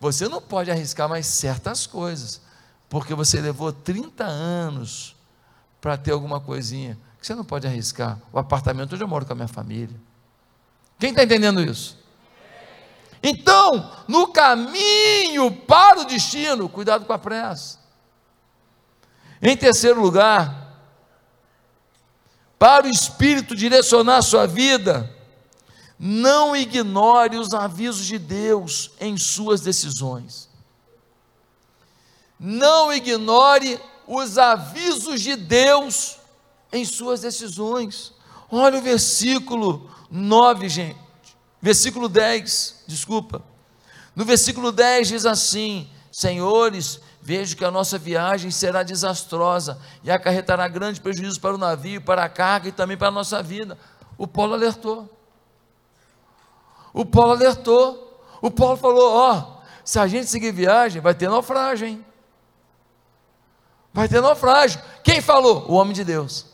[0.00, 2.40] você não pode arriscar mais certas coisas,
[2.88, 5.14] porque você levou 30 anos
[5.80, 8.18] para ter alguma coisinha que você não pode arriscar.
[8.32, 9.96] O apartamento onde eu moro com a minha família.
[10.98, 11.98] Quem está entendendo isso?
[13.22, 17.78] Então, no caminho para o destino, cuidado com a pressa.
[19.40, 20.61] Em terceiro lugar,
[22.62, 25.12] para o Espírito direcionar a sua vida,
[25.98, 30.48] não ignore os avisos de Deus em suas decisões.
[32.38, 36.18] Não ignore os avisos de Deus
[36.72, 38.12] em suas decisões.
[38.48, 40.96] Olha o versículo 9, gente.
[41.60, 43.42] Versículo 10, desculpa.
[44.14, 50.66] No versículo 10 diz assim: Senhores, vejo que a nossa viagem será desastrosa e acarretará
[50.66, 53.78] grande prejuízo para o navio, para a carga e também para a nossa vida.
[54.18, 55.08] O Paulo alertou.
[56.92, 58.20] O Paulo alertou.
[58.42, 62.04] O Paulo falou: Ó, oh, se a gente seguir viagem, vai ter naufrágio, hein?
[63.94, 64.82] Vai ter naufrágio.
[65.04, 65.64] Quem falou?
[65.68, 66.46] O homem de Deus.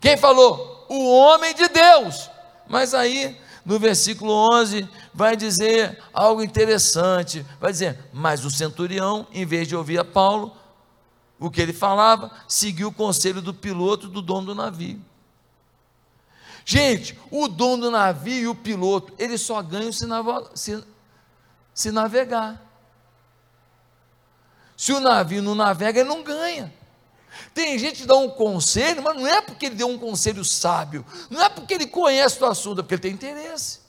[0.00, 0.84] Quem falou?
[0.88, 2.28] O homem de Deus.
[2.66, 7.44] Mas aí, no versículo 11, vai dizer algo interessante.
[7.58, 10.54] Vai dizer: Mas o centurião, em vez de ouvir a Paulo,
[11.40, 15.00] o que ele falava, seguiu o conselho do piloto do dono do navio.
[16.64, 20.04] Gente, o dono do navio e o piloto, eles só ganham se,
[20.54, 20.84] se,
[21.72, 22.62] se navegar.
[24.76, 26.72] Se o navio não navega, ele não ganha.
[27.54, 31.04] Tem gente que dá um conselho, mas não é porque ele deu um conselho sábio,
[31.30, 33.85] não é porque ele conhece o assunto, é porque ele tem interesse.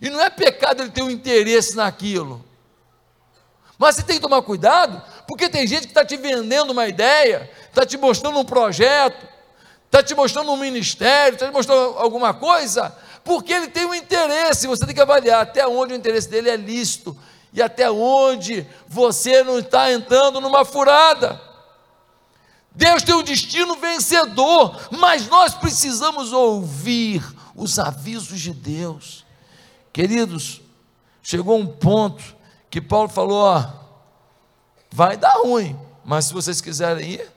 [0.00, 2.44] E não é pecado ele ter um interesse naquilo.
[3.78, 7.50] Mas você tem que tomar cuidado, porque tem gente que está te vendendo uma ideia,
[7.66, 9.26] está te mostrando um projeto,
[9.86, 14.66] está te mostrando um ministério, está te mostrando alguma coisa, porque ele tem um interesse,
[14.66, 17.16] você tem que avaliar até onde o interesse dele é lícito,
[17.52, 21.40] e até onde você não está entrando numa furada.
[22.72, 27.24] Deus tem um destino vencedor, mas nós precisamos ouvir
[27.56, 29.24] os avisos de Deus.
[29.92, 30.60] Queridos,
[31.22, 32.22] chegou um ponto
[32.70, 33.70] que Paulo falou: ó,
[34.90, 37.32] vai dar ruim, mas se vocês quiserem ir,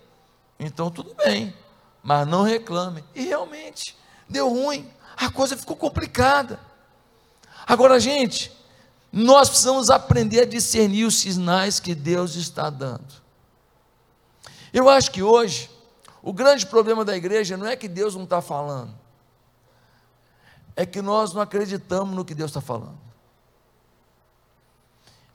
[0.60, 1.54] então tudo bem,
[2.02, 3.04] mas não reclamem.
[3.16, 3.98] E realmente,
[4.30, 6.60] deu ruim, a coisa ficou complicada.
[7.66, 8.52] Agora, gente,
[9.12, 13.24] nós precisamos aprender a discernir os sinais que Deus está dando.
[14.74, 15.70] Eu acho que hoje,
[16.22, 18.94] o grande problema da igreja não é que Deus não está falando,
[20.76, 22.98] é que nós não acreditamos no que Deus está falando.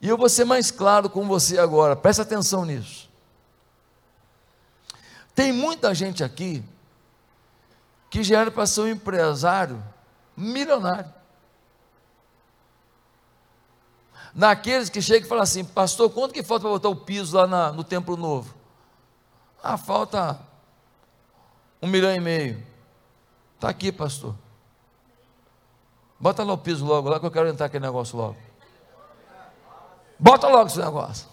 [0.01, 3.09] E eu vou ser mais claro com você agora, presta atenção nisso.
[5.35, 6.63] Tem muita gente aqui
[8.09, 9.83] que já era para ser um empresário
[10.35, 11.19] milionário.
[14.33, 17.47] naqueles que chegam e falam assim, pastor, quanto que falta para botar o piso lá
[17.47, 18.53] na, no templo novo?
[19.61, 20.39] Ah, falta
[21.81, 22.65] um milhão e meio.
[23.55, 24.35] Está aqui, pastor.
[26.19, 28.37] Bota lá o piso logo, lá que eu quero entrar aquele negócio logo.
[30.19, 31.27] Bota logo esse negócio.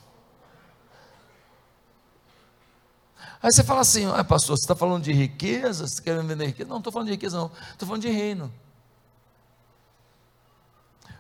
[3.43, 5.87] Aí você fala assim, ah, pastor, você está falando de riqueza?
[5.87, 6.69] Você está querendo vender riqueza?
[6.69, 7.51] Não, não estou falando de riqueza, não.
[7.73, 8.53] Estou falando de reino.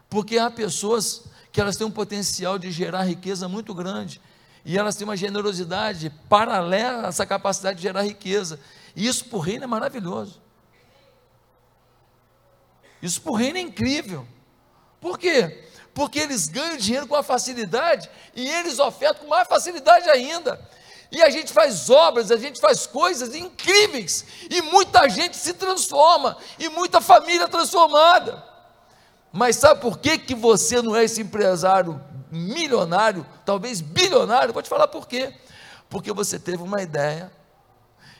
[0.08, 4.20] Porque há pessoas que elas têm um potencial de gerar riqueza muito grande.
[4.64, 8.58] E elas têm uma generosidade paralela a essa capacidade de gerar riqueza.
[8.94, 10.40] E isso para o reino é maravilhoso.
[13.02, 14.26] Isso para o reino é incrível.
[15.00, 15.64] Por quê?
[15.94, 20.60] Porque eles ganham dinheiro com a facilidade e eles ofertam com mais facilidade ainda.
[21.10, 24.24] E a gente faz obras, a gente faz coisas incríveis.
[24.50, 26.36] E muita gente se transforma.
[26.58, 28.44] E muita família transformada.
[29.32, 34.52] Mas sabe por que, que você não é esse empresário milionário, talvez bilionário?
[34.52, 35.32] Vou te falar por quê.
[35.88, 37.30] Porque você teve uma ideia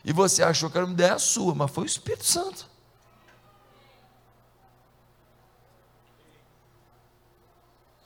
[0.05, 2.69] e você achou que era uma ideia sua, mas foi o Espírito Santo.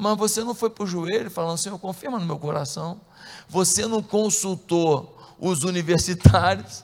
[0.01, 2.99] Mas você não foi para o joelho falando, Senhor, confirma no meu coração.
[3.47, 6.83] Você não consultou os universitários,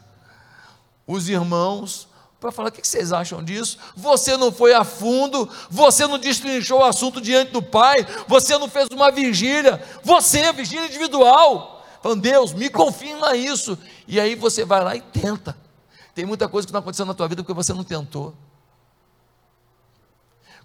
[1.06, 2.08] os irmãos,
[2.38, 3.78] para falar: o que vocês acham disso?
[3.96, 8.68] Você não foi a fundo, você não destrinchou o assunto diante do Pai, você não
[8.68, 13.78] fez uma vigília, você, vigília individual, falando: Deus, me confirma isso.
[14.06, 15.56] E aí você vai lá e tenta.
[16.14, 18.34] Tem muita coisa que não aconteceu na tua vida porque você não tentou.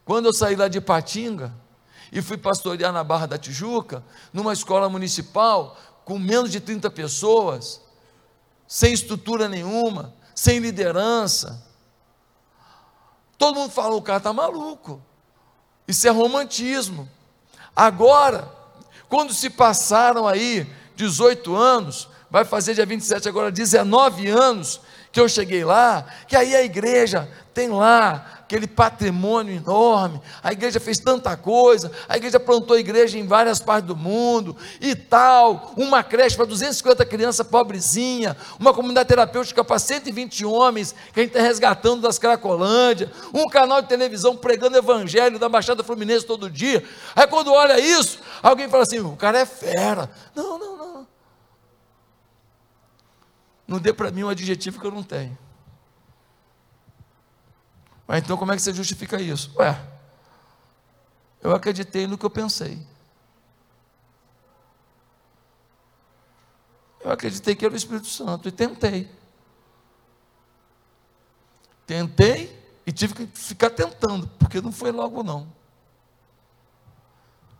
[0.04, 1.61] Quando eu saí lá de Patinga
[2.12, 4.04] e fui pastorear na Barra da Tijuca,
[4.34, 7.82] numa escola municipal, com menos de 30 pessoas,
[8.68, 11.64] sem estrutura nenhuma, sem liderança.
[13.38, 15.02] Todo mundo fala: o cara está maluco.
[15.88, 17.10] Isso é romantismo.
[17.76, 18.52] Agora,
[19.10, 24.82] quando se passaram aí 18 anos, vai fazer dia 27 agora 19 anos
[25.12, 30.78] que eu cheguei lá, que aí a igreja tem lá aquele patrimônio enorme, a igreja
[30.78, 36.04] fez tanta coisa, a igreja plantou igreja em várias partes do mundo e tal, uma
[36.04, 41.42] creche para 250 crianças pobrezinha, uma comunidade terapêutica para 120 homens que a gente está
[41.42, 46.84] resgatando das Cracolândia, um canal de televisão pregando evangelho da Baixada Fluminense todo dia.
[47.16, 50.10] Aí quando olha isso, alguém fala assim: o cara é fera.
[50.36, 51.08] Não, não, não.
[53.66, 55.38] Não dê para mim um adjetivo que eu não tenho.
[58.12, 59.54] Mas então como é que você justifica isso?
[59.56, 59.82] Ué,
[61.42, 62.86] eu acreditei no que eu pensei.
[67.00, 69.10] Eu acreditei que era o Espírito Santo e tentei.
[71.88, 72.54] Tentei
[72.86, 75.50] e tive que ficar tentando, porque não foi logo não.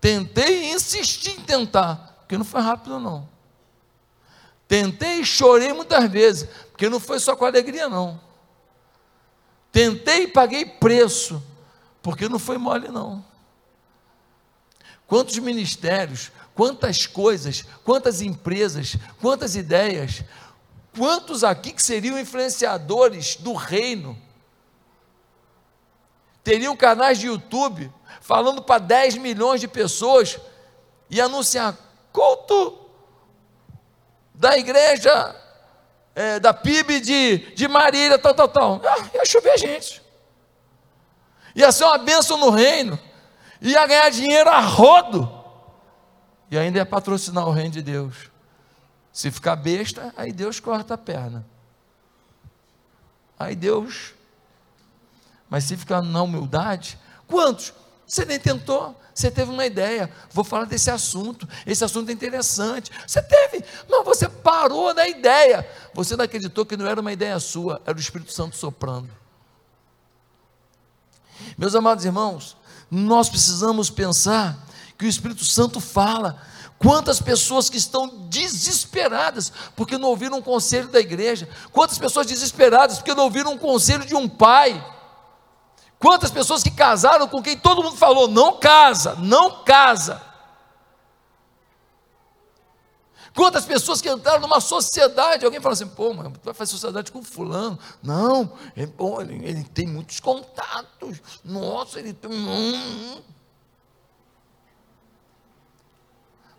[0.02, 3.30] Tentei e insisti em tentar, porque não foi rápido não.
[4.68, 8.31] Tentei e chorei muitas vezes, porque não foi só com alegria não.
[9.72, 11.42] Tentei e paguei preço,
[12.02, 13.24] porque não foi mole, não.
[15.08, 20.24] Quantos ministérios, quantas coisas, quantas empresas, quantas ideias,
[20.96, 24.18] quantos aqui que seriam influenciadores do reino,
[26.44, 30.38] teriam canais de YouTube falando para 10 milhões de pessoas
[31.10, 31.78] e anunciar
[32.12, 32.80] culto
[34.34, 35.36] da igreja
[36.16, 38.82] é, da PIB de, de Marília, tal, tal, tal.
[38.86, 40.02] Ah, ia chover gente.
[41.56, 43.00] Ia ser uma bênção no reino.
[43.62, 45.32] Ia ganhar dinheiro a rodo.
[46.50, 48.30] E ainda ia patrocinar o reino de Deus.
[49.14, 51.46] Se ficar besta, aí Deus corta a perna.
[53.38, 54.14] Aí Deus.
[55.50, 56.98] Mas se ficar na humildade,
[57.28, 57.74] quantos?
[58.06, 62.92] Você nem tentou, você teve uma ideia, vou falar desse assunto, esse assunto é interessante.
[63.06, 65.68] Você teve, mas você parou na ideia.
[65.94, 69.10] Você não acreditou que não era uma ideia sua, era o Espírito Santo soprando.
[71.58, 72.58] Meus amados irmãos,
[72.90, 74.58] nós precisamos pensar
[74.98, 76.42] que o Espírito Santo fala.
[76.78, 81.48] Quantas pessoas que estão desesperadas porque não ouviram um conselho da igreja?
[81.72, 84.84] Quantas pessoas desesperadas porque não ouviram um conselho de um pai?
[86.02, 90.20] Quantas pessoas que casaram com quem todo mundo falou, não casa, não casa.
[93.36, 97.12] Quantas pessoas que entraram numa sociedade, alguém fala assim, pô, mas tu vai fazer sociedade
[97.12, 97.78] com fulano.
[98.02, 98.92] Não, ele,
[99.22, 101.22] ele, ele tem muitos contatos.
[101.46, 102.32] Nossa, ele tem.
[102.32, 103.22] Hum,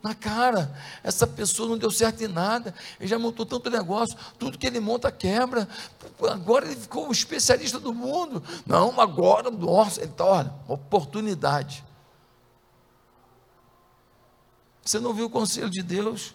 [0.02, 0.74] na cara.
[1.02, 2.74] Essa pessoa não deu certo em nada.
[2.98, 5.68] Ele já montou tanto negócio, tudo que ele monta quebra.
[6.30, 8.42] Agora ele ficou um especialista do mundo.
[8.66, 11.84] Não, agora, nossa, ele está, olha, oportunidade.
[14.84, 16.34] Você não viu o conselho de Deus?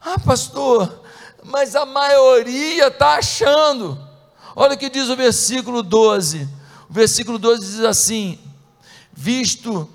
[0.00, 1.02] Ah, pastor,
[1.44, 3.96] mas a maioria está achando.
[4.56, 6.48] Olha o que diz o versículo 12.
[6.90, 8.38] O versículo 12 diz assim:
[9.12, 9.88] Visto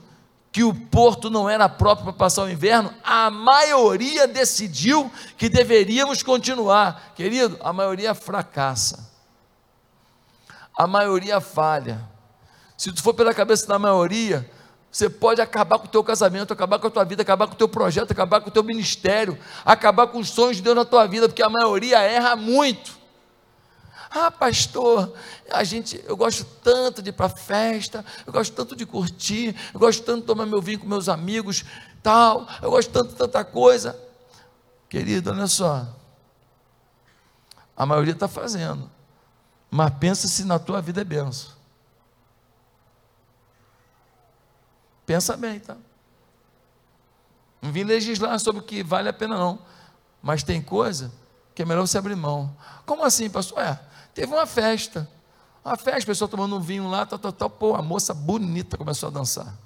[0.59, 6.21] que o porto não era próprio para passar o inverno, a maioria decidiu que deveríamos
[6.21, 7.13] continuar.
[7.15, 9.09] Querido, a maioria fracassa.
[10.77, 12.01] A maioria falha.
[12.77, 14.51] Se tu for pela cabeça da maioria,
[14.91, 17.57] você pode acabar com o teu casamento, acabar com a tua vida, acabar com o
[17.57, 21.07] teu projeto, acabar com o teu ministério, acabar com os sonhos de Deus na tua
[21.07, 22.98] vida, porque a maioria erra muito.
[24.11, 25.13] Ah, pastor,
[25.51, 29.79] a gente, eu gosto tanto de ir para festa, eu gosto tanto de curtir, eu
[29.79, 31.63] gosto tanto de tomar meu vinho com meus amigos,
[32.01, 33.99] tal, eu gosto tanto de tanta coisa.
[34.89, 35.87] Querido, olha só.
[37.77, 38.89] A maioria está fazendo.
[39.69, 41.51] Mas pensa se na tua vida é benção.
[45.05, 45.77] Pensa bem, tá?
[47.61, 49.59] Não vim legislar sobre o que vale a pena, não.
[50.21, 51.11] Mas tem coisa
[51.53, 52.55] que é melhor você abrir mão.
[52.85, 53.59] Como assim, pastor?
[53.59, 53.79] É,
[54.19, 55.09] Teve uma festa.
[55.63, 57.49] Uma festa, a pessoa tomando um vinho lá, tal, tal, tal.
[57.49, 59.57] Pô, a moça bonita começou a dançar.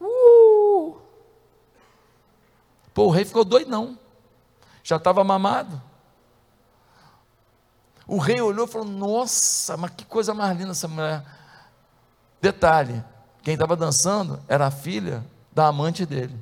[0.00, 0.96] Uh!
[2.94, 3.98] Pô, o rei ficou doidão.
[4.84, 5.82] Já estava mamado.
[8.06, 11.24] O rei olhou e falou: Nossa, mas que coisa mais linda essa mulher.
[12.40, 13.02] Detalhe:
[13.42, 16.40] quem estava dançando era a filha da amante dele,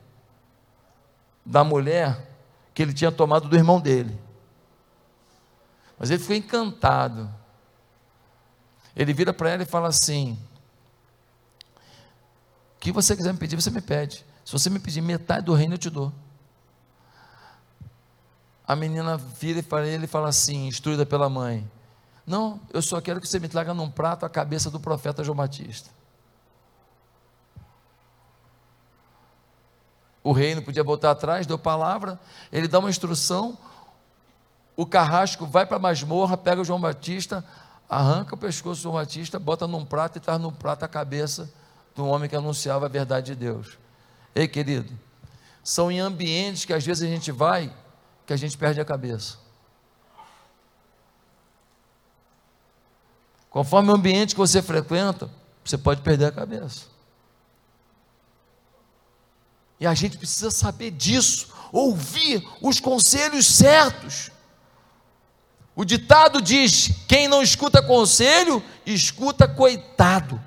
[1.42, 2.30] da mulher
[2.74, 4.20] que ele tinha tomado do irmão dele.
[6.00, 7.30] Mas ele ficou encantado.
[8.96, 10.38] Ele vira para ela e fala assim:
[12.76, 14.24] O que você quiser me pedir, você me pede.
[14.42, 16.10] Se você me pedir metade do reino, eu te dou.
[18.66, 21.70] A menina vira para ele e fala assim, instruída pela mãe:
[22.26, 25.36] Não, eu só quero que você me traga num prato a cabeça do profeta João
[25.36, 25.90] Batista.
[30.22, 32.18] O rei não podia voltar atrás, deu palavra,
[32.50, 33.58] ele dá uma instrução,
[34.80, 37.44] o carrasco vai para a masmorra, pega o João Batista,
[37.86, 41.52] arranca o pescoço do João Batista, bota num prato e traz num prato a cabeça
[41.94, 43.76] do homem que anunciava a verdade de Deus.
[44.34, 44.90] Ei, querido,
[45.62, 47.70] são em ambientes que às vezes a gente vai
[48.24, 49.36] que a gente perde a cabeça.
[53.50, 55.28] Conforme o ambiente que você frequenta,
[55.62, 56.86] você pode perder a cabeça.
[59.78, 64.30] E a gente precisa saber disso, ouvir os conselhos certos.
[65.74, 70.40] O ditado diz: quem não escuta conselho, escuta coitado.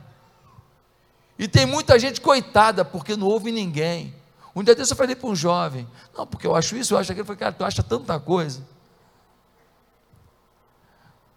[1.38, 4.16] E tem muita gente coitada porque não ouve ninguém.
[4.56, 7.12] Um dia desse eu falei para um jovem: não, porque eu acho isso, eu acho
[7.12, 7.24] aquilo.
[7.24, 8.64] Eu falei, cara, tu acha tanta coisa.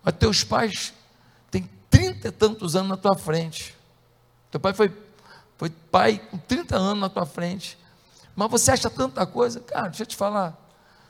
[0.03, 0.93] Mas teus pais
[1.51, 3.75] têm trinta e tantos anos na tua frente.
[4.51, 4.95] Teu pai foi,
[5.57, 7.79] foi pai com 30 anos na tua frente.
[8.35, 9.61] Mas você acha tanta coisa?
[9.61, 10.55] Cara, deixa eu te falar.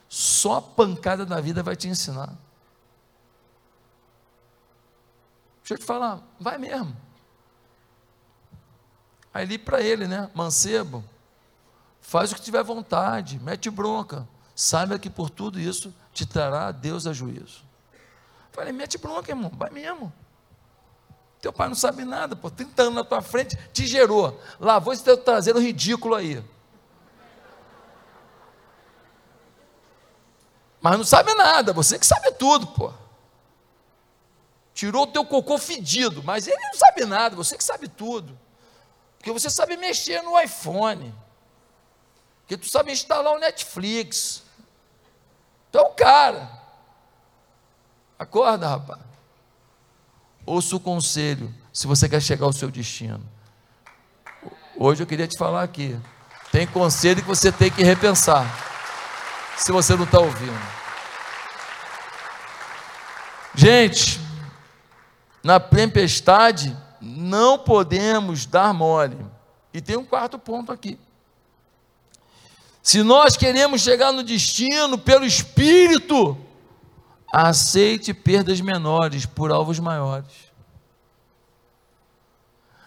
[0.08, 2.32] Só a pancada da vida vai te ensinar.
[5.66, 6.96] Deixa eu te falar, vai mesmo.
[9.34, 10.30] Aí li para ele, né?
[10.32, 11.02] Mancebo,
[12.00, 14.28] faz o que tiver vontade, mete bronca.
[14.54, 17.64] Saiba que por tudo isso te trará Deus a juízo.
[18.52, 20.12] Falei, mete bronca, irmão, vai mesmo.
[21.40, 24.40] Teu pai não sabe nada, pô, 30 anos na tua frente, te gerou.
[24.60, 26.44] Lavou esse teu traseiro ridículo aí.
[30.80, 33.05] Mas não sabe nada, você que sabe tudo, pô.
[34.76, 38.38] Tirou o teu cocô fedido, mas ele não sabe nada, você que sabe tudo.
[39.16, 41.14] Porque você sabe mexer no iPhone.
[42.40, 44.42] Porque tu sabe instalar o Netflix.
[45.72, 46.50] Tu é o cara.
[48.18, 49.00] Acorda, rapaz.
[50.44, 53.26] Ouça o conselho, se você quer chegar ao seu destino.
[54.76, 55.98] Hoje eu queria te falar aqui.
[56.52, 58.44] Tem conselho que você tem que repensar.
[59.56, 60.76] Se você não está ouvindo.
[63.54, 64.25] Gente,
[65.46, 69.24] na tempestade não podemos dar mole.
[69.72, 70.98] E tem um quarto ponto aqui.
[72.82, 76.36] Se nós queremos chegar no destino pelo Espírito,
[77.32, 80.32] aceite perdas menores por alvos maiores.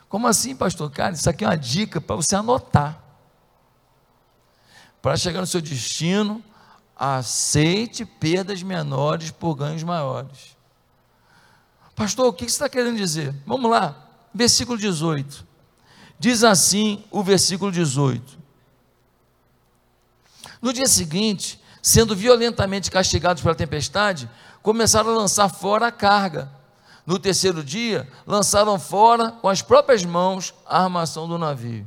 [0.10, 0.92] Como assim, pastor?
[0.92, 3.02] Cara, isso aqui é uma dica para você anotar.
[5.02, 6.44] Para chegar no seu destino,
[6.94, 10.59] aceite perdas menores por ganhos maiores.
[12.00, 13.36] Pastor, o que você está querendo dizer?
[13.46, 13.94] Vamos lá,
[14.34, 15.46] versículo 18.
[16.18, 18.40] Diz assim o versículo 18:
[20.62, 24.30] No dia seguinte, sendo violentamente castigados pela tempestade,
[24.64, 26.50] começaram a lançar fora a carga.
[27.06, 31.86] No terceiro dia, lançaram fora com as próprias mãos a armação do navio.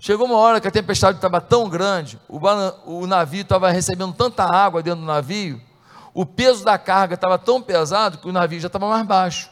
[0.00, 2.40] Chegou uma hora que a tempestade estava tão grande, o,
[2.86, 5.60] o navio estava recebendo tanta água dentro do navio,
[6.18, 9.48] o peso da carga estava tão pesado que o navio já estava mais baixo.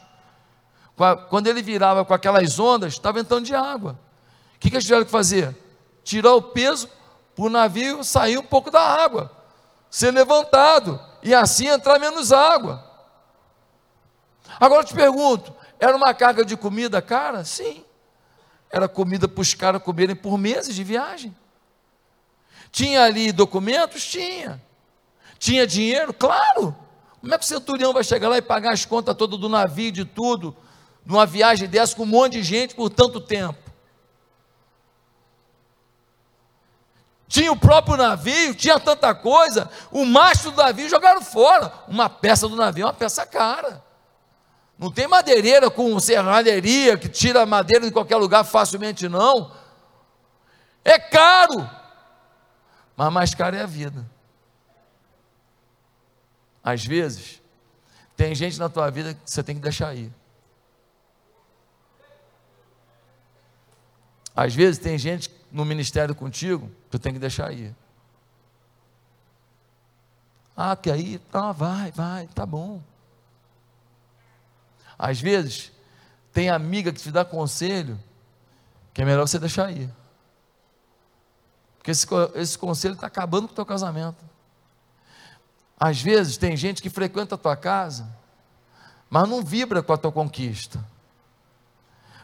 [1.30, 3.96] Quando ele virava com aquelas ondas, estava entrando de água.
[4.56, 5.56] O que, que eles tiveram que fazer?
[6.02, 6.90] Tirar o peso
[7.36, 9.30] para o navio sair um pouco da água,
[9.88, 12.84] ser levantado e assim entrar menos água.
[14.58, 17.44] Agora eu te pergunto: era uma carga de comida cara?
[17.44, 17.84] Sim.
[18.68, 21.32] Era comida para os caras comerem por meses de viagem.
[22.72, 24.04] Tinha ali documentos?
[24.04, 24.65] Tinha.
[25.38, 26.12] Tinha dinheiro?
[26.12, 26.74] Claro!
[27.20, 29.90] Como é que o centurião vai chegar lá e pagar as contas todas do navio,
[29.90, 30.56] de tudo,
[31.04, 33.58] numa viagem dessa com um monte de gente por tanto tempo?
[37.28, 41.72] Tinha o próprio navio, tinha tanta coisa, o mastro do navio jogaram fora.
[41.88, 43.84] Uma peça do navio é uma peça cara.
[44.78, 49.50] Não tem madeireira com serralheria que tira madeira de qualquer lugar facilmente, não.
[50.84, 51.68] É caro,
[52.96, 54.06] mas mais caro é a vida.
[56.66, 57.40] Às vezes,
[58.16, 60.12] tem gente na tua vida que você tem que deixar ir.
[64.34, 67.72] Às vezes tem gente no ministério contigo que tu tem que deixar ir.
[70.56, 71.20] Ah, quer ir?
[71.32, 72.82] Ah, vai, vai, tá bom.
[74.98, 75.70] Às vezes,
[76.32, 77.96] tem amiga que te dá conselho
[78.92, 79.88] que é melhor você deixar ir.
[81.78, 84.35] Porque esse, esse conselho está acabando com o teu casamento.
[85.78, 88.08] Às vezes tem gente que frequenta a tua casa,
[89.10, 90.82] mas não vibra com a tua conquista.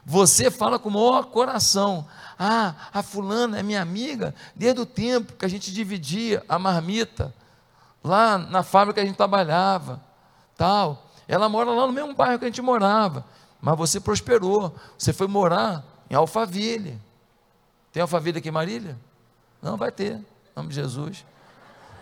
[0.04, 2.06] Você fala com o maior coração.
[2.38, 7.32] Ah, a fulana é minha amiga desde o tempo que a gente dividia a marmita
[8.02, 10.00] lá na fábrica que a gente trabalhava,
[10.56, 11.06] tal.
[11.28, 13.24] Ela mora lá no mesmo bairro que a gente morava,
[13.60, 14.74] mas você prosperou.
[14.98, 17.00] Você foi morar em Alphaville.
[17.92, 18.98] Tem Alphaville aqui em Marília?
[19.60, 20.14] Não, vai ter.
[20.16, 20.24] Em
[20.56, 21.24] nome de Jesus.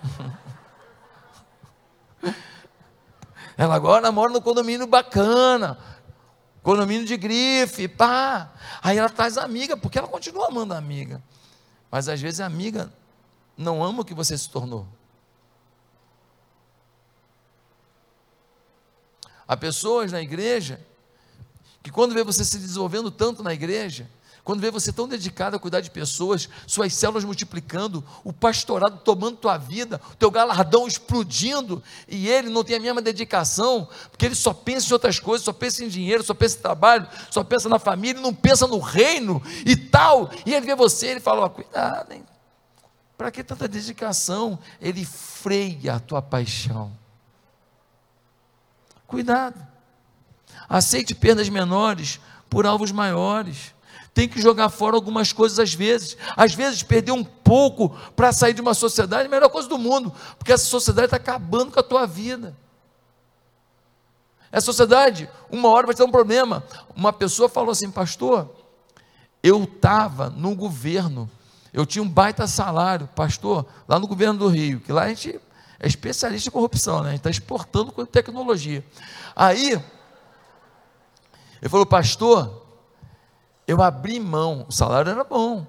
[3.57, 5.79] Ela agora mora no condomínio bacana,
[6.63, 8.53] condomínio de grife, pá.
[8.83, 11.23] Aí ela traz amiga, porque ela continua amando a amiga.
[11.91, 12.91] Mas às vezes a amiga
[13.57, 14.87] não ama o que você se tornou.
[19.47, 20.81] Há pessoas na igreja
[21.83, 24.09] que quando vê você se desenvolvendo tanto na igreja,
[24.45, 29.37] quando vê você tão dedicado a cuidar de pessoas, suas células multiplicando, o pastorado tomando
[29.37, 34.35] tua vida, o teu galardão explodindo, e ele não tem a mesma dedicação, porque ele
[34.35, 37.69] só pensa em outras coisas, só pensa em dinheiro, só pensa em trabalho, só pensa
[37.69, 40.31] na família, não pensa no reino e tal.
[40.47, 42.25] E ele vê você, ele fala: oh, cuidado, hein?
[43.17, 44.59] Para que tanta dedicação?
[44.81, 46.91] Ele freia a tua paixão.
[49.07, 49.61] Cuidado.
[50.69, 52.19] Aceite perdas menores
[52.49, 53.75] por alvos maiores
[54.13, 56.17] tem que jogar fora algumas coisas às vezes.
[56.37, 59.79] Às vezes, perder um pouco para sair de uma sociedade é a melhor coisa do
[59.79, 62.57] mundo, porque essa sociedade está acabando com a tua vida.
[64.53, 66.65] Essa sociedade, uma hora vai ter um problema.
[66.95, 68.51] Uma pessoa falou assim, pastor,
[69.43, 71.31] eu estava no governo,
[71.73, 75.41] eu tinha um baita salário, pastor, lá no governo do Rio, que lá a gente
[75.79, 77.09] é especialista em corrupção, né?
[77.09, 78.85] a gente está exportando tecnologia.
[79.37, 79.81] Aí,
[81.63, 82.67] ele falou, pastor,
[83.71, 85.65] eu abri mão, o salário era bom.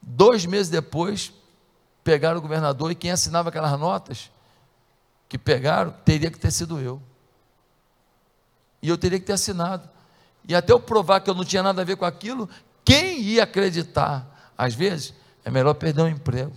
[0.00, 1.30] Dois meses depois,
[2.02, 4.30] pegaram o governador e quem assinava aquelas notas
[5.28, 7.02] que pegaram teria que ter sido eu.
[8.80, 9.86] E eu teria que ter assinado.
[10.48, 12.48] E até eu provar que eu não tinha nada a ver com aquilo,
[12.82, 14.26] quem ia acreditar?
[14.56, 15.12] Às vezes,
[15.44, 16.56] é melhor perder um emprego,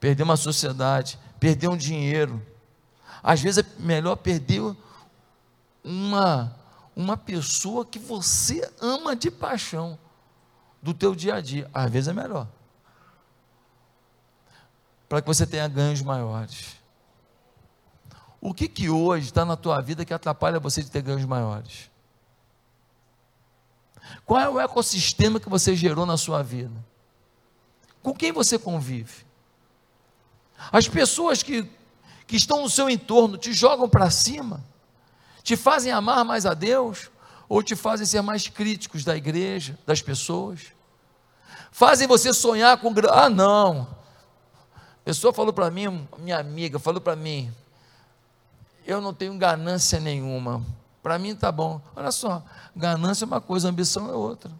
[0.00, 2.42] perder uma sociedade, perder um dinheiro.
[3.22, 4.74] Às vezes é melhor perder
[5.84, 6.58] uma
[7.00, 9.98] uma pessoa que você ama de paixão
[10.82, 11.70] do teu dia a dia.
[11.72, 12.46] Às vezes é melhor.
[15.08, 16.76] Para que você tenha ganhos maiores.
[18.40, 21.90] O que que hoje está na tua vida que atrapalha você de ter ganhos maiores?
[24.24, 26.74] Qual é o ecossistema que você gerou na sua vida?
[28.02, 29.26] Com quem você convive?
[30.72, 31.68] As pessoas que,
[32.26, 34.64] que estão no seu entorno te jogam para cima?
[35.42, 37.10] Te fazem amar mais a Deus
[37.48, 40.72] ou te fazem ser mais críticos da igreja, das pessoas?
[41.72, 42.92] Fazem você sonhar com.
[43.10, 43.88] Ah, não.
[44.74, 47.52] A pessoa falou para mim, minha amiga, falou para mim:
[48.86, 50.64] eu não tenho ganância nenhuma.
[51.02, 51.80] Para mim tá bom.
[51.94, 52.42] Olha só,
[52.74, 54.50] ganância é uma coisa, ambição é outra.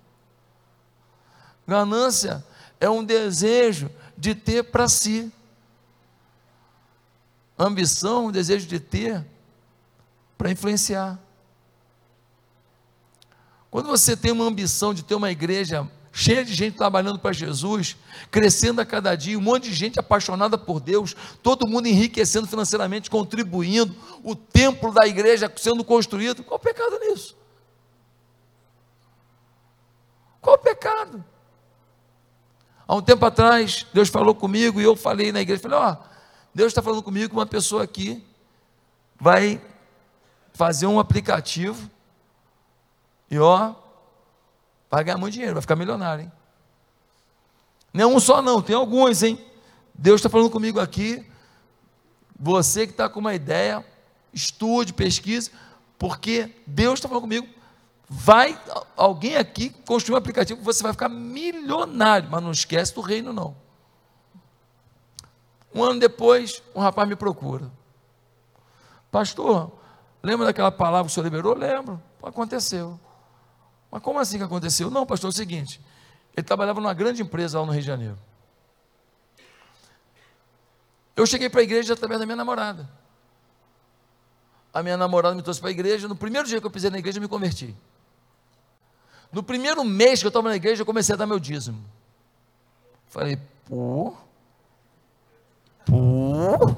[1.67, 2.45] Ganância
[2.81, 5.33] é um desejo de ter para si.
[7.59, 9.25] Ambição, um desejo de ter
[10.41, 11.21] para influenciar.
[13.71, 17.95] Quando você tem uma ambição de ter uma igreja cheia de gente trabalhando para Jesus,
[18.31, 23.11] crescendo a cada dia, um monte de gente apaixonada por Deus, todo mundo enriquecendo financeiramente,
[23.11, 27.37] contribuindo, o templo da igreja sendo construído, qual o pecado nisso?
[30.41, 31.23] Qual o pecado?
[32.89, 35.97] Há um tempo atrás, Deus falou comigo e eu falei na igreja, falei, ó, oh,
[36.55, 38.25] Deus está falando comigo que uma pessoa aqui
[39.21, 39.61] vai
[40.53, 41.91] fazer um aplicativo
[43.31, 43.75] e ó,
[44.91, 46.33] vai ganhar muito dinheiro, vai ficar milionário, hein?
[47.93, 49.45] Não é um só não, tem alguns, hein?
[49.95, 51.25] Deus está falando comigo aqui,
[52.39, 53.85] você que está com uma ideia,
[54.33, 55.51] estude, pesquise,
[55.99, 57.49] porque Deus está falando comigo,
[58.09, 58.59] vai
[58.97, 63.55] alguém aqui construir um aplicativo, você vai ficar milionário, mas não esquece do reino não.
[65.73, 67.71] Um ano depois, um rapaz me procura.
[69.11, 69.71] Pastor,
[70.23, 71.55] Lembra daquela palavra que o senhor liberou?
[71.55, 72.03] Lembro.
[72.23, 72.99] Aconteceu.
[73.91, 74.91] Mas como assim que aconteceu?
[74.91, 75.81] Não, pastor, é o seguinte.
[76.37, 78.19] Ele trabalhava numa grande empresa lá no Rio de Janeiro.
[81.17, 82.89] Eu cheguei para a igreja através da minha namorada.
[84.73, 86.07] A minha namorada me trouxe para a igreja.
[86.07, 87.75] No primeiro dia que eu pisei na igreja, eu me converti.
[89.33, 91.85] No primeiro mês que eu estava na igreja, eu comecei a dar meu dízimo.
[93.09, 94.15] Falei, pô,
[95.85, 96.77] pô,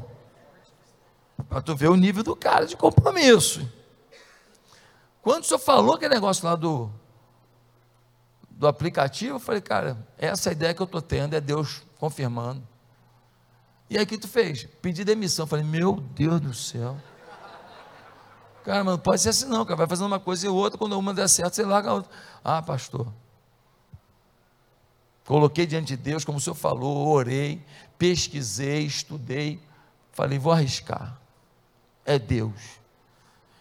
[1.53, 3.71] para tu ver o nível do cara de compromisso.
[5.21, 6.91] Quando o senhor falou aquele negócio lá do,
[8.51, 12.67] do aplicativo, eu falei, cara, essa ideia que eu estou tendo, é Deus confirmando.
[13.91, 14.65] E aí o que tu fez?
[14.81, 15.43] Pedi demissão.
[15.43, 16.97] Eu falei, meu Deus do céu.
[18.65, 19.77] Cara, mas não pode ser assim não, cara.
[19.77, 22.11] Vai fazendo uma coisa e outra, quando uma der certo, você larga a outra.
[22.43, 23.13] Ah, pastor.
[25.27, 27.63] Coloquei diante de Deus, como o senhor falou, orei,
[27.99, 29.61] pesquisei, estudei.
[30.13, 31.22] Falei, vou arriscar.
[32.05, 32.81] É Deus.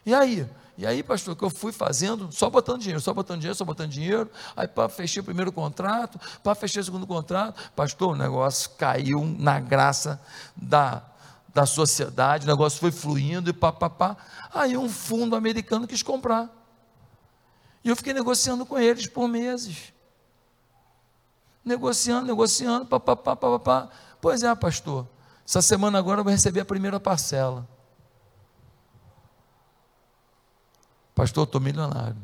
[0.05, 0.47] E aí?
[0.77, 3.91] E aí, pastor, que eu fui fazendo, só botando dinheiro, só botando dinheiro, só botando
[3.91, 4.29] dinheiro.
[4.55, 7.71] Aí, para fechei o primeiro contrato, para fechei o segundo contrato.
[7.75, 10.19] Pastor, o negócio caiu na graça
[10.55, 11.03] da,
[11.53, 14.17] da sociedade, o negócio foi fluindo e pá, pá, pá.
[14.51, 16.49] Aí, um fundo americano quis comprar.
[17.83, 19.93] E eu fiquei negociando com eles por meses.
[21.63, 23.89] Negociando, negociando, pá, pá, pá, pá, pá.
[24.19, 25.07] Pois é, pastor.
[25.47, 27.67] Essa semana agora eu vou receber a primeira parcela.
[31.13, 32.17] Pastor, estou milionário.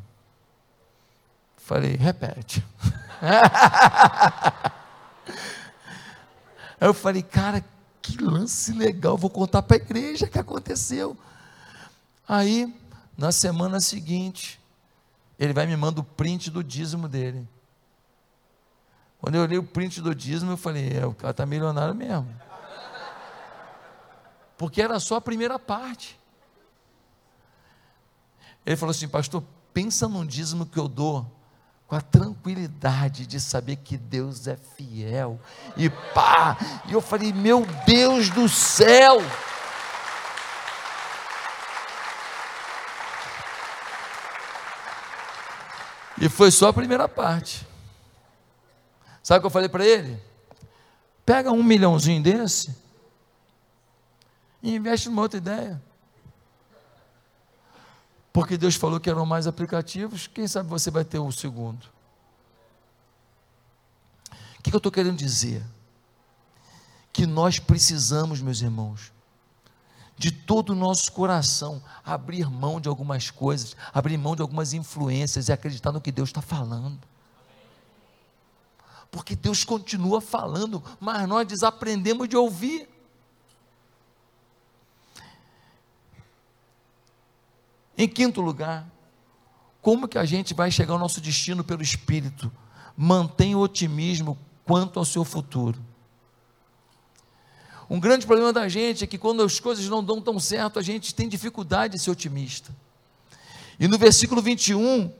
[1.58, 2.66] Falei, repete.
[6.80, 7.66] Aí eu falei, cara,
[8.02, 11.18] que lance legal, vou contar para a igreja que aconteceu.
[12.28, 12.74] Aí,
[13.18, 14.60] na semana seguinte,
[15.40, 17.48] ele vai me mandar o print do dízimo dele.
[19.20, 22.30] Quando eu olhei o print do dízimo, eu falei, é, o cara está milionário mesmo.
[24.58, 26.18] Porque era só a primeira parte.
[28.68, 29.42] Ele falou assim, pastor,
[29.74, 31.26] pensa num dízimo que eu dou
[31.88, 35.40] com a tranquilidade de saber que Deus é fiel.
[35.78, 36.58] E pá!
[36.86, 39.20] E eu falei, meu Deus do céu!
[46.20, 47.66] E foi só a primeira parte.
[49.24, 50.22] Sabe o que eu falei para ele?
[51.26, 52.76] Pega um milhãozinho desse
[54.62, 55.87] e investe numa outra ideia
[58.38, 61.88] porque Deus falou que eram mais aplicativos, quem sabe você vai ter o segundo.
[64.60, 65.66] O que eu estou querendo dizer?
[67.12, 69.12] Que nós precisamos, meus irmãos,
[70.16, 75.48] de todo o nosso coração, abrir mão de algumas coisas, abrir mão de algumas influências
[75.48, 77.00] e acreditar no que Deus está falando.
[79.10, 82.88] Porque Deus continua falando, mas nós desaprendemos de ouvir.
[87.98, 88.88] Em quinto lugar,
[89.82, 92.52] como que a gente vai chegar ao nosso destino pelo Espírito?
[92.96, 95.80] Mantenha otimismo quanto ao seu futuro.
[97.90, 100.82] Um grande problema da gente é que quando as coisas não dão tão certo, a
[100.82, 102.76] gente tem dificuldade de ser otimista.
[103.80, 105.12] E no versículo 21,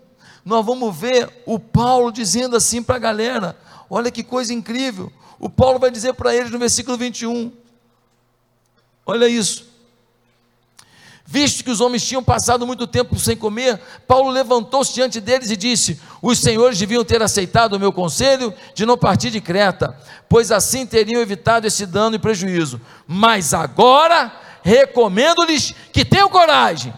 [0.44, 3.58] nós vamos ver o Paulo dizendo assim para a galera:
[3.90, 5.12] olha que coisa incrível.
[5.40, 7.52] O Paulo vai dizer para eles no versículo 21,
[9.06, 9.67] olha isso.
[11.30, 15.58] Visto que os homens tinham passado muito tempo sem comer, Paulo levantou-se diante deles e
[15.58, 19.94] disse: Os senhores deviam ter aceitado o meu conselho de não partir de Creta,
[20.30, 22.80] pois assim teriam evitado esse dano e prejuízo.
[23.06, 24.32] Mas agora
[24.64, 26.94] recomendo-lhes que tenham coragem,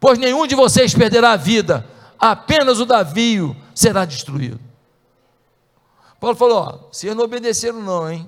[0.00, 1.86] pois nenhum de vocês perderá a vida,
[2.18, 4.58] apenas o navio será destruído.
[6.18, 8.26] Paulo falou: ó, vocês não obedeceram, não, hein?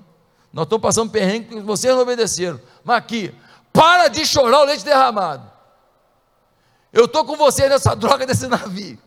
[0.52, 2.60] Nós estamos passando perrengue porque vocês não obedeceram.
[2.84, 3.32] Mas aqui,
[3.72, 5.50] para de chorar o leite derramado.
[6.92, 8.98] Eu estou com você nessa droga desse navio.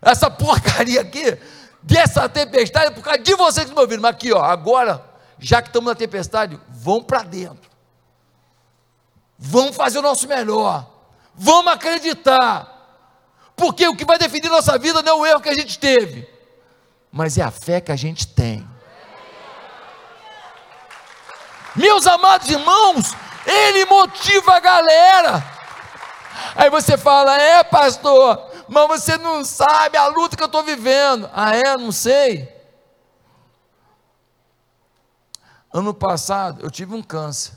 [0.00, 1.38] Essa porcaria aqui,
[1.82, 4.02] dessa tempestade, por causa de vocês que me ouviram.
[4.02, 5.02] Mas aqui, ó, agora,
[5.38, 7.70] já que estamos na tempestade, vão para dentro.
[9.38, 10.86] Vamos fazer o nosso melhor.
[11.34, 12.70] Vamos acreditar.
[13.56, 16.28] Porque o que vai definir nossa vida não é o erro que a gente teve,
[17.10, 18.68] mas é a fé que a gente tem.
[21.76, 23.12] Meus amados irmãos,
[23.46, 25.44] ele motiva a galera.
[26.54, 31.28] Aí você fala: É, pastor, mas você não sabe a luta que eu estou vivendo.
[31.32, 31.76] Ah, é?
[31.76, 32.52] Não sei.
[35.72, 37.52] Ano passado eu tive um câncer.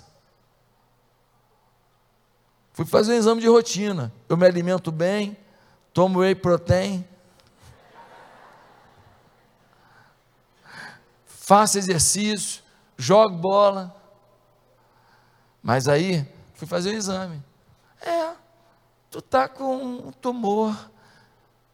[2.74, 4.12] Fui fazer um exame de rotina.
[4.28, 5.38] Eu me alimento bem,
[5.94, 7.08] tomo whey protein.
[11.26, 12.62] Faço exercício,
[12.98, 13.97] jogo bola.
[15.68, 17.44] Mas aí, fui fazer o exame.
[18.02, 18.34] É,
[19.12, 20.74] tu tá com um tumor.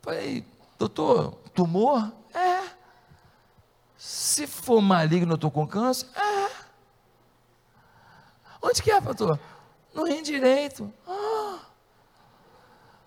[0.01, 0.43] Falei,
[0.79, 2.11] doutor, tumor?
[2.33, 2.71] É.
[3.95, 6.09] Se for maligno, eu estou com câncer?
[6.15, 6.49] É.
[8.63, 9.39] Onde que é, doutor?
[9.93, 10.91] No rim direito.
[11.07, 11.59] Ah.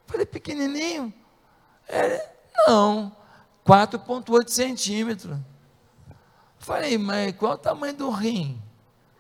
[0.07, 1.13] Falei, pequenininho?
[1.89, 2.33] É,
[2.69, 3.11] não,
[3.67, 5.37] 4,8 centímetros.
[6.61, 8.63] Falei, mas qual o tamanho do rim?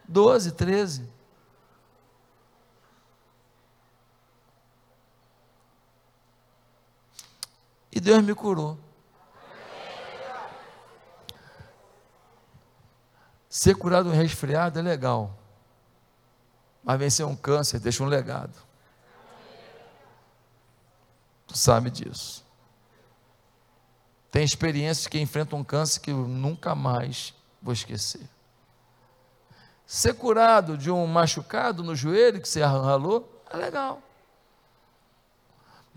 [0.06, 1.15] 12, 13.
[8.06, 8.78] Deus me curou.
[13.48, 15.36] Ser curado um resfriado é legal.
[16.84, 18.56] Mas vencer um câncer deixa um legado.
[21.48, 22.44] Tu sabe disso.
[24.30, 28.28] Tem experiências que enfrentam um câncer que eu nunca mais vou esquecer.
[29.84, 34.00] Ser curado de um machucado no joelho que você ralou é legal.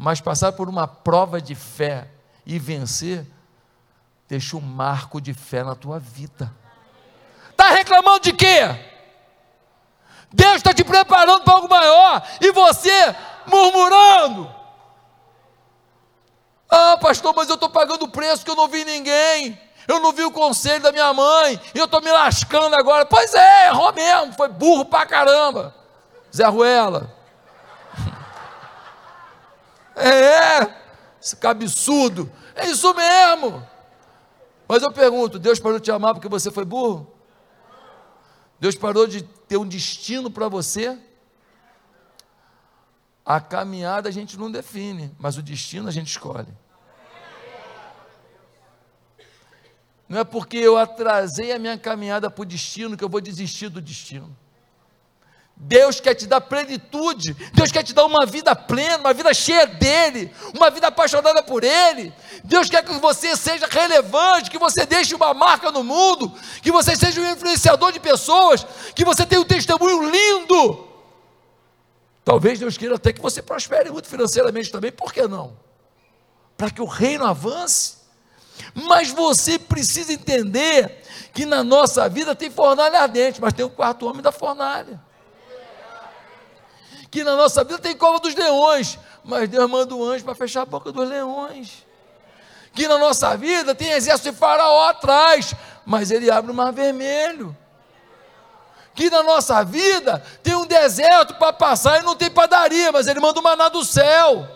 [0.02, 2.08] Mas passar por uma prova de fé
[2.45, 3.28] e vencer,
[4.30, 6.56] deixa um marco de fé na tua vida.
[7.50, 8.62] Está reclamando de quê?
[10.32, 13.14] Deus está te preparando para algo maior e você
[13.45, 14.50] murmurando.
[16.70, 19.60] Ah, pastor, mas eu estou pagando o preço que eu não vi ninguém.
[19.86, 21.60] Eu não vi o conselho da minha mãe.
[21.76, 23.06] E eu estou me lascando agora.
[23.06, 24.32] Pois é, errou mesmo.
[24.32, 25.76] Foi burro pra caramba.
[26.34, 27.18] Zé Ruela.
[29.96, 30.74] É,
[31.22, 32.32] esse cabeçudo.
[32.56, 33.66] É isso mesmo.
[34.68, 37.12] Mas eu pergunto: Deus parou de te amar porque você foi burro?
[38.60, 40.98] Deus parou de ter um destino para você?
[43.26, 46.52] A caminhada a gente não define, mas o destino a gente escolhe.
[50.08, 53.70] Não é porque eu atrasei a minha caminhada para o destino que eu vou desistir
[53.70, 54.36] do destino.
[55.62, 59.68] Deus quer te dar plenitude, Deus quer te dar uma vida plena, uma vida cheia
[59.68, 62.14] dEle, uma vida apaixonada por Ele.
[62.45, 66.95] Deus quer que você seja relevante, que você deixe uma marca no mundo, que você
[66.95, 70.88] seja um influenciador de pessoas, que você tenha um testemunho lindo.
[72.24, 75.57] Talvez Deus queira até que você prospere muito financeiramente também, por que não?
[76.55, 77.97] Para que o reino avance.
[78.74, 81.03] Mas você precisa entender
[81.34, 85.09] que na nossa vida tem fornalha ardente, mas tem o quarto homem da fornalha
[87.12, 90.62] que na nossa vida tem cova dos leões, mas Deus manda um anjo para fechar
[90.62, 91.86] a boca dos leões.
[92.74, 95.53] Que na nossa vida tem exército de faraó atrás,
[95.86, 97.55] mas ele abre o mar vermelho.
[98.93, 103.20] Que na nossa vida tem um deserto para passar e não tem padaria, mas ele
[103.20, 104.47] manda o maná do céu.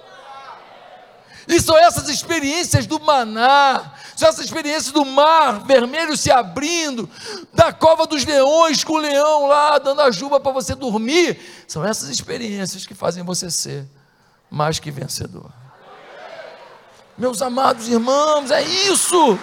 [1.48, 7.10] E são essas experiências do maná, são essas experiências do mar vermelho se abrindo,
[7.54, 11.39] da cova dos leões com o leão lá dando a juba para você dormir.
[11.68, 13.86] São essas experiências que fazem você ser
[14.50, 15.52] mais que vencedor.
[17.18, 19.38] Meus amados irmãos, é isso.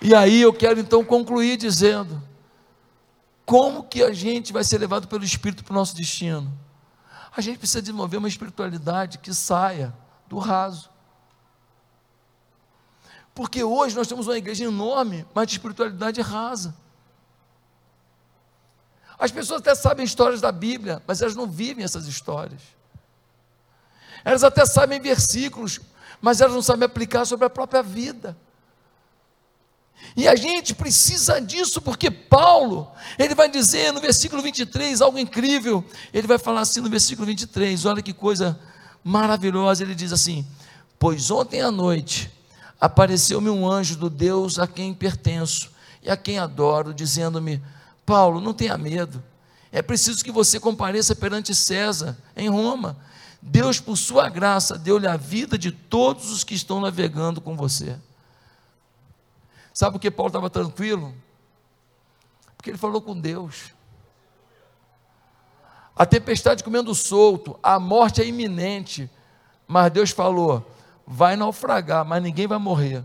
[0.00, 2.22] E aí eu quero então concluir dizendo:
[3.44, 6.52] como que a gente vai ser levado pelo Espírito para o nosso destino?
[7.36, 9.94] A gente precisa desenvolver uma espiritualidade que saia
[10.28, 10.88] do raso.
[13.34, 16.74] Porque hoje nós temos uma igreja enorme, mas de espiritualidade rasa.
[19.18, 22.62] As pessoas até sabem histórias da Bíblia, mas elas não vivem essas histórias.
[24.24, 25.80] Elas até sabem versículos,
[26.20, 28.36] mas elas não sabem aplicar sobre a própria vida.
[30.16, 35.84] E a gente precisa disso, porque Paulo, ele vai dizer no versículo 23 algo incrível.
[36.12, 38.58] Ele vai falar assim no versículo 23, olha que coisa
[39.02, 39.82] maravilhosa.
[39.82, 40.46] Ele diz assim:
[40.98, 42.30] Pois ontem à noite
[42.80, 45.70] apareceu-me um anjo do Deus a quem pertenço
[46.02, 47.60] e a quem adoro, dizendo-me:
[48.06, 49.22] Paulo, não tenha medo,
[49.72, 52.96] é preciso que você compareça perante César, em Roma.
[53.42, 57.96] Deus, por sua graça, deu-lhe a vida de todos os que estão navegando com você.
[59.74, 61.12] Sabe por que Paulo estava tranquilo?
[62.56, 63.74] Porque ele falou com Deus.
[65.96, 69.10] A tempestade comendo solto, a morte é iminente,
[69.66, 70.64] mas Deus falou:
[71.04, 73.04] vai naufragar, mas ninguém vai morrer.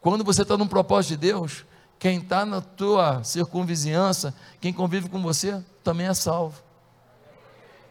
[0.00, 1.64] Quando você está num propósito de Deus,
[2.00, 6.60] quem está na tua circunvizinhança, quem convive com você, também é salvo,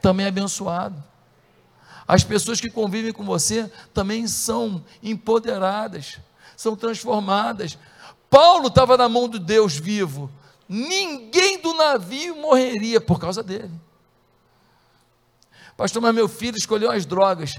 [0.01, 1.01] também é abençoado.
[2.05, 6.19] As pessoas que convivem com você também são empoderadas
[6.57, 7.77] são transformadas.
[8.29, 10.29] Paulo estava na mão de Deus vivo.
[10.67, 13.71] Ninguém do navio morreria por causa dele.
[15.77, 17.57] Pastor, mas meu filho escolheu as drogas.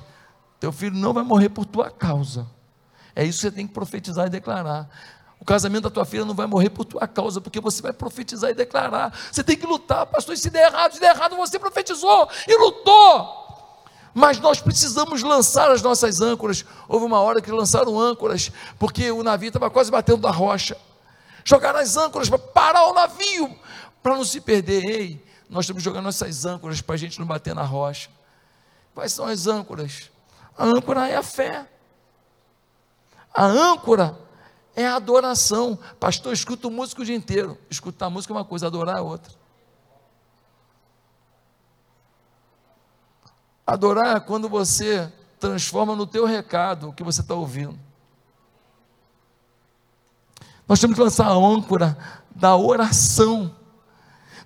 [0.59, 2.47] Teu filho não vai morrer por tua causa.
[3.15, 4.91] É isso que você tem que profetizar e declarar.
[5.41, 8.51] O casamento da tua filha não vai morrer por tua causa, porque você vai profetizar
[8.51, 9.17] e declarar.
[9.31, 10.35] Você tem que lutar, pastor.
[10.35, 13.48] E se der errado, se der errado, você profetizou e lutou.
[14.15, 16.65] Mas nós precisamos lançar as nossas âncoras.
[16.89, 20.77] Houve uma hora que lançaram âncoras, porque o navio estava quase batendo na rocha.
[21.45, 23.57] Jogaram as âncoras para parar o navio,
[24.03, 24.85] para não se perder.
[24.85, 28.11] Ei, nós estamos jogando nossas âncoras para a gente não bater na rocha.
[28.95, 30.11] Quais são as âncoras?
[30.57, 31.67] A âncora é a fé.
[33.33, 34.19] A âncora
[34.75, 35.79] é adoração.
[36.01, 37.57] Pastor, escuta música o dia inteiro.
[37.71, 39.38] Escutar música é uma coisa, adorar é outra.
[43.69, 47.79] Adorar é quando você transforma no teu recado o que você está ouvindo.
[50.67, 51.99] Nós temos que lançar a âncora
[52.35, 53.55] da oração.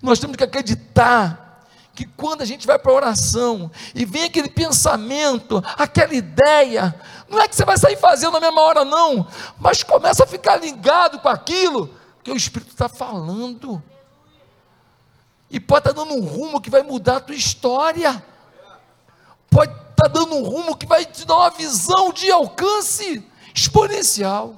[0.02, 1.64] Nós temos que acreditar
[1.94, 6.92] que quando a gente vai para a oração e vem aquele pensamento, aquela ideia,
[7.28, 9.24] não é que você vai sair fazendo na mesma hora, não,
[9.56, 11.94] mas começa a ficar ligado com aquilo
[12.24, 13.80] que o Espírito está falando.
[15.48, 18.32] E pode estar tá dando um rumo que vai mudar a tua história
[19.53, 23.24] pode estar tá dando um rumo que vai te dar uma visão de alcance
[23.55, 24.57] exponencial.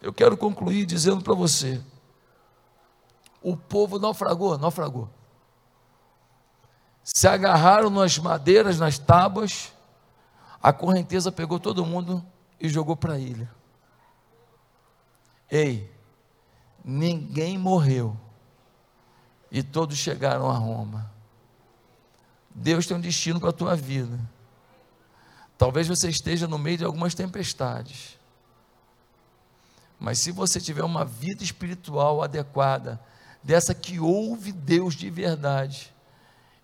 [0.00, 1.82] Eu quero concluir dizendo para você:
[3.42, 5.10] o povo naufragou, naufragou.
[7.02, 9.72] Se agarraram nas madeiras, nas tábuas,
[10.62, 12.24] a correnteza pegou todo mundo
[12.60, 13.50] e jogou para a ilha.
[15.50, 15.92] Ei,
[16.84, 18.16] ninguém morreu
[19.50, 21.15] e todos chegaram a Roma.
[22.58, 24.18] Deus tem um destino para a tua vida.
[25.58, 28.18] Talvez você esteja no meio de algumas tempestades.
[30.00, 32.98] Mas se você tiver uma vida espiritual adequada,
[33.42, 35.94] dessa que ouve Deus de verdade,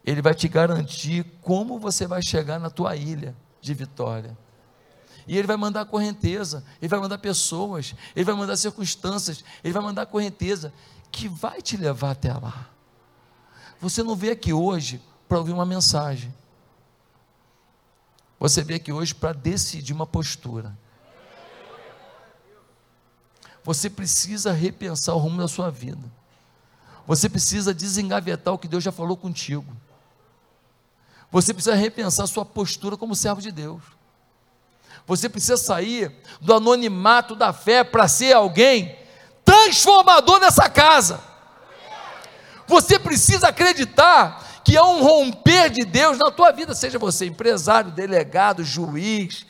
[0.02, 4.36] Ele vai te garantir como você vai chegar na tua ilha de vitória.
[5.26, 9.82] E Ele vai mandar correnteza, Ele vai mandar pessoas, Ele vai mandar circunstâncias, Ele vai
[9.82, 10.72] mandar correnteza
[11.10, 12.70] que vai te levar até lá.
[13.78, 15.02] Você não vê aqui hoje
[15.32, 16.30] para ouvir uma mensagem.
[18.38, 20.76] Você veio aqui hoje para decidir uma postura.
[23.64, 26.02] Você precisa repensar o rumo da sua vida.
[27.06, 29.74] Você precisa desengavetar o que Deus já falou contigo.
[31.30, 33.82] Você precisa repensar sua postura como servo de Deus.
[35.06, 38.98] Você precisa sair do anonimato da fé para ser alguém
[39.46, 41.24] transformador nessa casa.
[42.68, 47.90] Você precisa acreditar que há um romper de Deus na tua vida, seja você empresário,
[47.90, 49.46] delegado, juiz,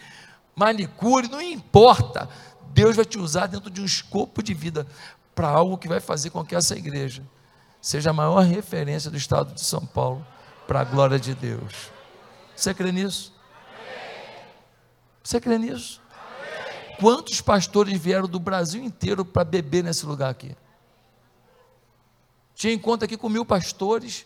[0.55, 2.29] manicure, não importa.
[2.71, 4.87] Deus vai te usar dentro de um escopo de vida
[5.35, 7.23] para algo que vai fazer com que essa igreja
[7.81, 10.25] seja a maior referência do estado de São Paulo
[10.67, 11.91] para a glória de Deus.
[12.55, 13.35] Você crê nisso?
[15.23, 16.01] Você crê nisso?
[16.99, 20.57] Quantos pastores vieram do Brasil inteiro para beber nesse lugar aqui?
[22.55, 24.25] Tinha encontro aqui com mil pastores,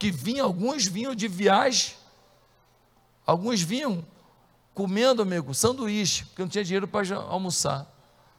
[0.00, 1.94] que vinham, alguns vinham de viagem,
[3.26, 4.02] alguns vinham
[4.72, 7.86] comendo, amigo, sanduíche, porque não tinha dinheiro para almoçar.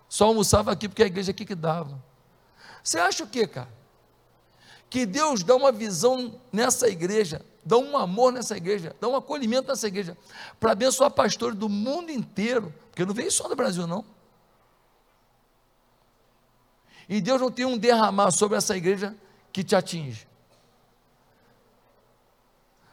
[0.09, 2.03] Só almoçava aqui porque a igreja aqui que dava.
[2.84, 3.70] Você acha o que, cara?
[4.89, 9.68] Que Deus dá uma visão nessa igreja, dá um amor nessa igreja, dá um acolhimento
[9.68, 10.18] nessa igreja,
[10.59, 14.03] para abençoar pastores do mundo inteiro, porque não veio só do Brasil, não.
[17.07, 19.16] E Deus não tem um derramar sobre essa igreja
[19.53, 20.31] que te atinge.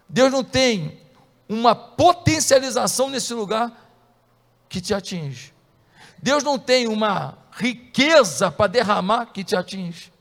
[0.08, 1.00] Deus não tem
[1.48, 3.72] uma potencialização nesse lugar
[4.68, 5.54] que te atinge.
[6.22, 10.12] Deus não tem uma riqueza para derramar que te atinge.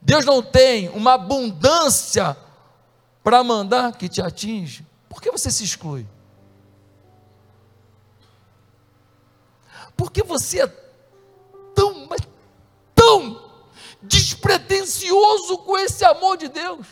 [0.00, 2.36] Deus não tem uma abundância
[3.22, 4.86] para mandar que te atinge.
[5.08, 6.06] Por que você se exclui?
[9.96, 10.66] Porque você é
[11.74, 12.20] tão, mas
[12.94, 13.50] tão
[14.00, 16.86] despretensioso com esse amor de Deus.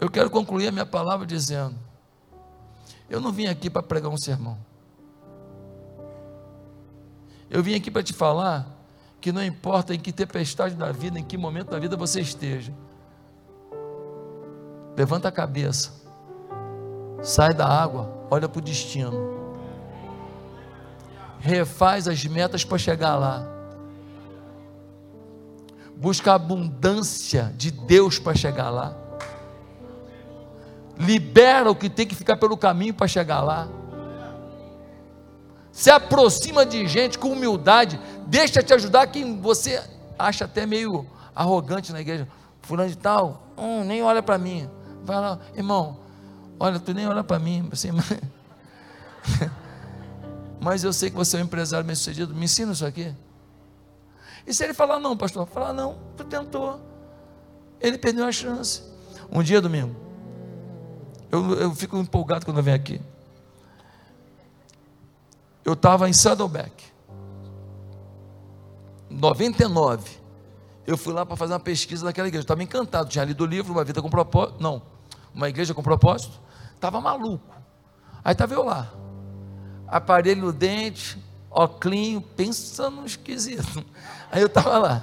[0.00, 1.74] Eu quero concluir a minha palavra dizendo:
[3.08, 4.58] eu não vim aqui para pregar um sermão.
[7.50, 8.66] Eu vim aqui para te falar
[9.20, 12.72] que não importa em que tempestade da vida, em que momento da vida você esteja,
[14.94, 15.92] levanta a cabeça,
[17.22, 19.56] sai da água, olha para o destino,
[21.40, 23.48] refaz as metas para chegar lá,
[25.96, 29.07] busca a abundância de Deus para chegar lá
[30.98, 33.68] libera o que tem que ficar pelo caminho para chegar lá.
[35.70, 39.82] Se aproxima de gente com humildade, deixa te ajudar quem você
[40.18, 42.26] acha até meio arrogante na igreja.
[42.62, 44.68] Fulano de tal, hum, nem olha para mim.
[45.04, 45.98] Vai lá, irmão,
[46.58, 47.68] olha, tu nem olha para mim.
[47.70, 48.12] Assim, mas...
[50.60, 53.14] mas eu sei que você é um empresário bem sucedido, me ensina isso aqui.
[54.44, 55.46] E se ele falar não, pastor?
[55.46, 56.80] Falar não, tu tentou.
[57.80, 58.82] Ele perdeu a chance.
[59.30, 59.94] Um dia, domingo,
[61.30, 63.00] eu, eu fico empolgado quando eu venho aqui.
[65.64, 66.72] Eu estava em Saddleback.
[69.10, 70.18] 99.
[70.86, 72.44] Eu fui lá para fazer uma pesquisa daquela igreja.
[72.44, 73.08] Estava encantado.
[73.08, 74.62] Tinha lido o livro, Uma Vida com Propósito.
[74.62, 74.80] Não,
[75.34, 76.38] uma igreja com propósito.
[76.74, 77.54] Estava maluco.
[78.24, 78.90] Aí estava eu lá.
[79.86, 83.84] aparelho no dente, óculos, pensa no esquisito.
[84.30, 85.02] Aí eu estava lá,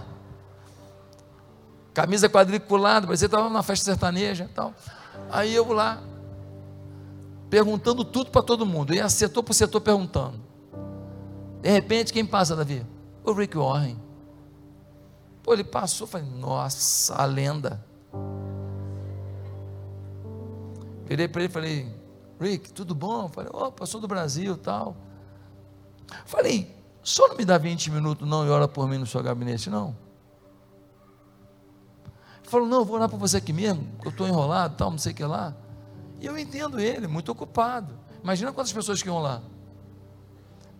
[1.93, 4.73] camisa quadriculada, parecia que estava numa festa sertaneja e tal.
[5.31, 6.01] Aí eu lá,
[7.49, 10.39] perguntando tudo para todo mundo, e setor por setor perguntando.
[11.61, 12.85] De repente, quem passa, Davi?
[13.23, 13.97] O Rick Warren.
[15.41, 17.83] Pô, ele passou, falei, nossa, a lenda.
[21.05, 21.95] Virei para ele e falei,
[22.39, 23.29] Rick, tudo bom?
[23.29, 24.95] Falei, opa, sou do Brasil tal.
[26.25, 29.69] Falei, só não me dá 20 minutos não e ora por mim no seu gabinete,
[29.69, 29.95] não?
[32.39, 35.11] Ele falou, não, vou orar por você aqui mesmo, eu estou enrolado, tal, não sei
[35.11, 35.55] o que lá.
[36.19, 37.97] E eu entendo ele, muito ocupado.
[38.23, 39.41] Imagina quantas pessoas que iam lá.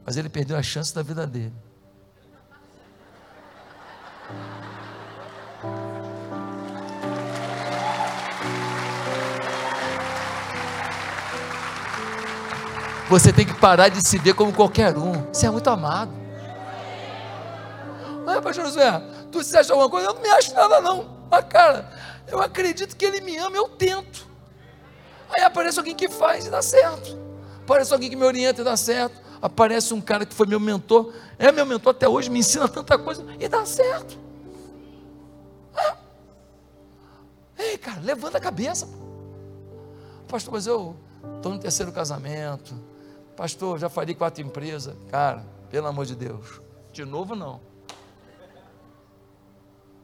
[0.05, 1.53] Mas ele perdeu a chance da vida dele.
[13.07, 15.13] Você tem que parar de se ver como qualquer um.
[15.31, 16.11] Você é muito amado.
[18.25, 20.07] Mas, pastor José, tu se acha alguma coisa?
[20.07, 21.15] Eu não me acho nada, não.
[21.29, 21.87] Mas, cara,
[22.27, 24.27] eu acredito que ele me ama, eu tento.
[25.29, 27.17] Aí aparece alguém que faz e dá certo.
[27.63, 29.21] Aparece alguém que me orienta e dá certo.
[29.41, 32.97] Aparece um cara que foi meu mentor, é meu mentor até hoje, me ensina tanta
[32.97, 34.17] coisa e dá certo.
[35.75, 35.97] Ah.
[37.57, 38.87] Ei, cara, levanta a cabeça.
[40.27, 40.95] Pastor, mas eu
[41.37, 42.75] estou no terceiro casamento
[43.35, 44.95] Pastor, já falei quatro empresas.
[45.09, 46.61] Cara, pelo amor de Deus.
[46.93, 47.59] De novo não.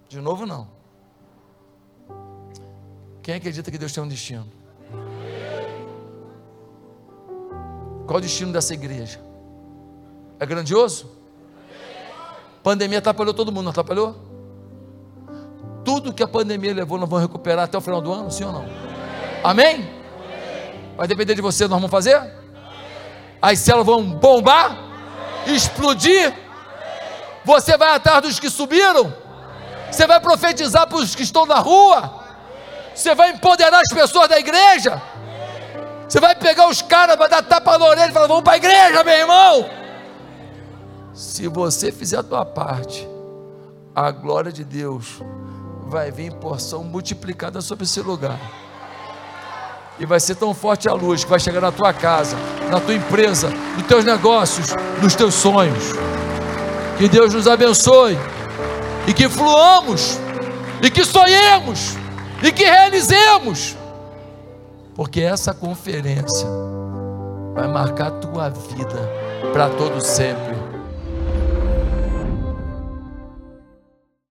[0.09, 0.69] De novo não.
[3.23, 4.47] Quem acredita que Deus tem um destino?
[8.11, 9.21] Qual o destino dessa igreja?
[10.37, 11.09] É grandioso?
[12.61, 14.17] Pandemia atrapalhou todo mundo, não atrapalhou?
[15.85, 18.51] Tudo que a pandemia levou, nós vamos recuperar até o final do ano, sim ou
[18.51, 18.65] não?
[19.41, 19.89] Amém?
[20.97, 22.19] Vai depender de você, nós vamos fazer?
[23.41, 24.77] as células vão bombar,
[25.47, 26.33] explodir.
[27.45, 29.15] Você vai atrás dos que subiram.
[29.89, 32.25] Você vai profetizar para os que estão na rua.
[32.93, 35.01] Você vai empoderar as pessoas da igreja.
[36.11, 38.57] Você vai pegar os caras, vai dar tapa na orelha e falar: Vamos para a
[38.57, 39.69] igreja, meu irmão.
[41.13, 43.07] Se você fizer a tua parte,
[43.95, 45.21] a glória de Deus
[45.87, 48.37] vai vir em porção multiplicada sobre esse lugar.
[49.97, 52.35] E vai ser tão forte a luz que vai chegar na tua casa,
[52.69, 54.67] na tua empresa, nos teus negócios,
[55.01, 55.93] nos teus sonhos.
[56.97, 58.17] Que Deus nos abençoe
[59.07, 60.19] e que fluamos
[60.81, 61.95] e que sonhemos
[62.43, 63.77] e que realizemos,
[65.01, 66.47] porque essa conferência
[67.55, 68.99] vai marcar a tua vida
[69.51, 70.60] para todo sempre.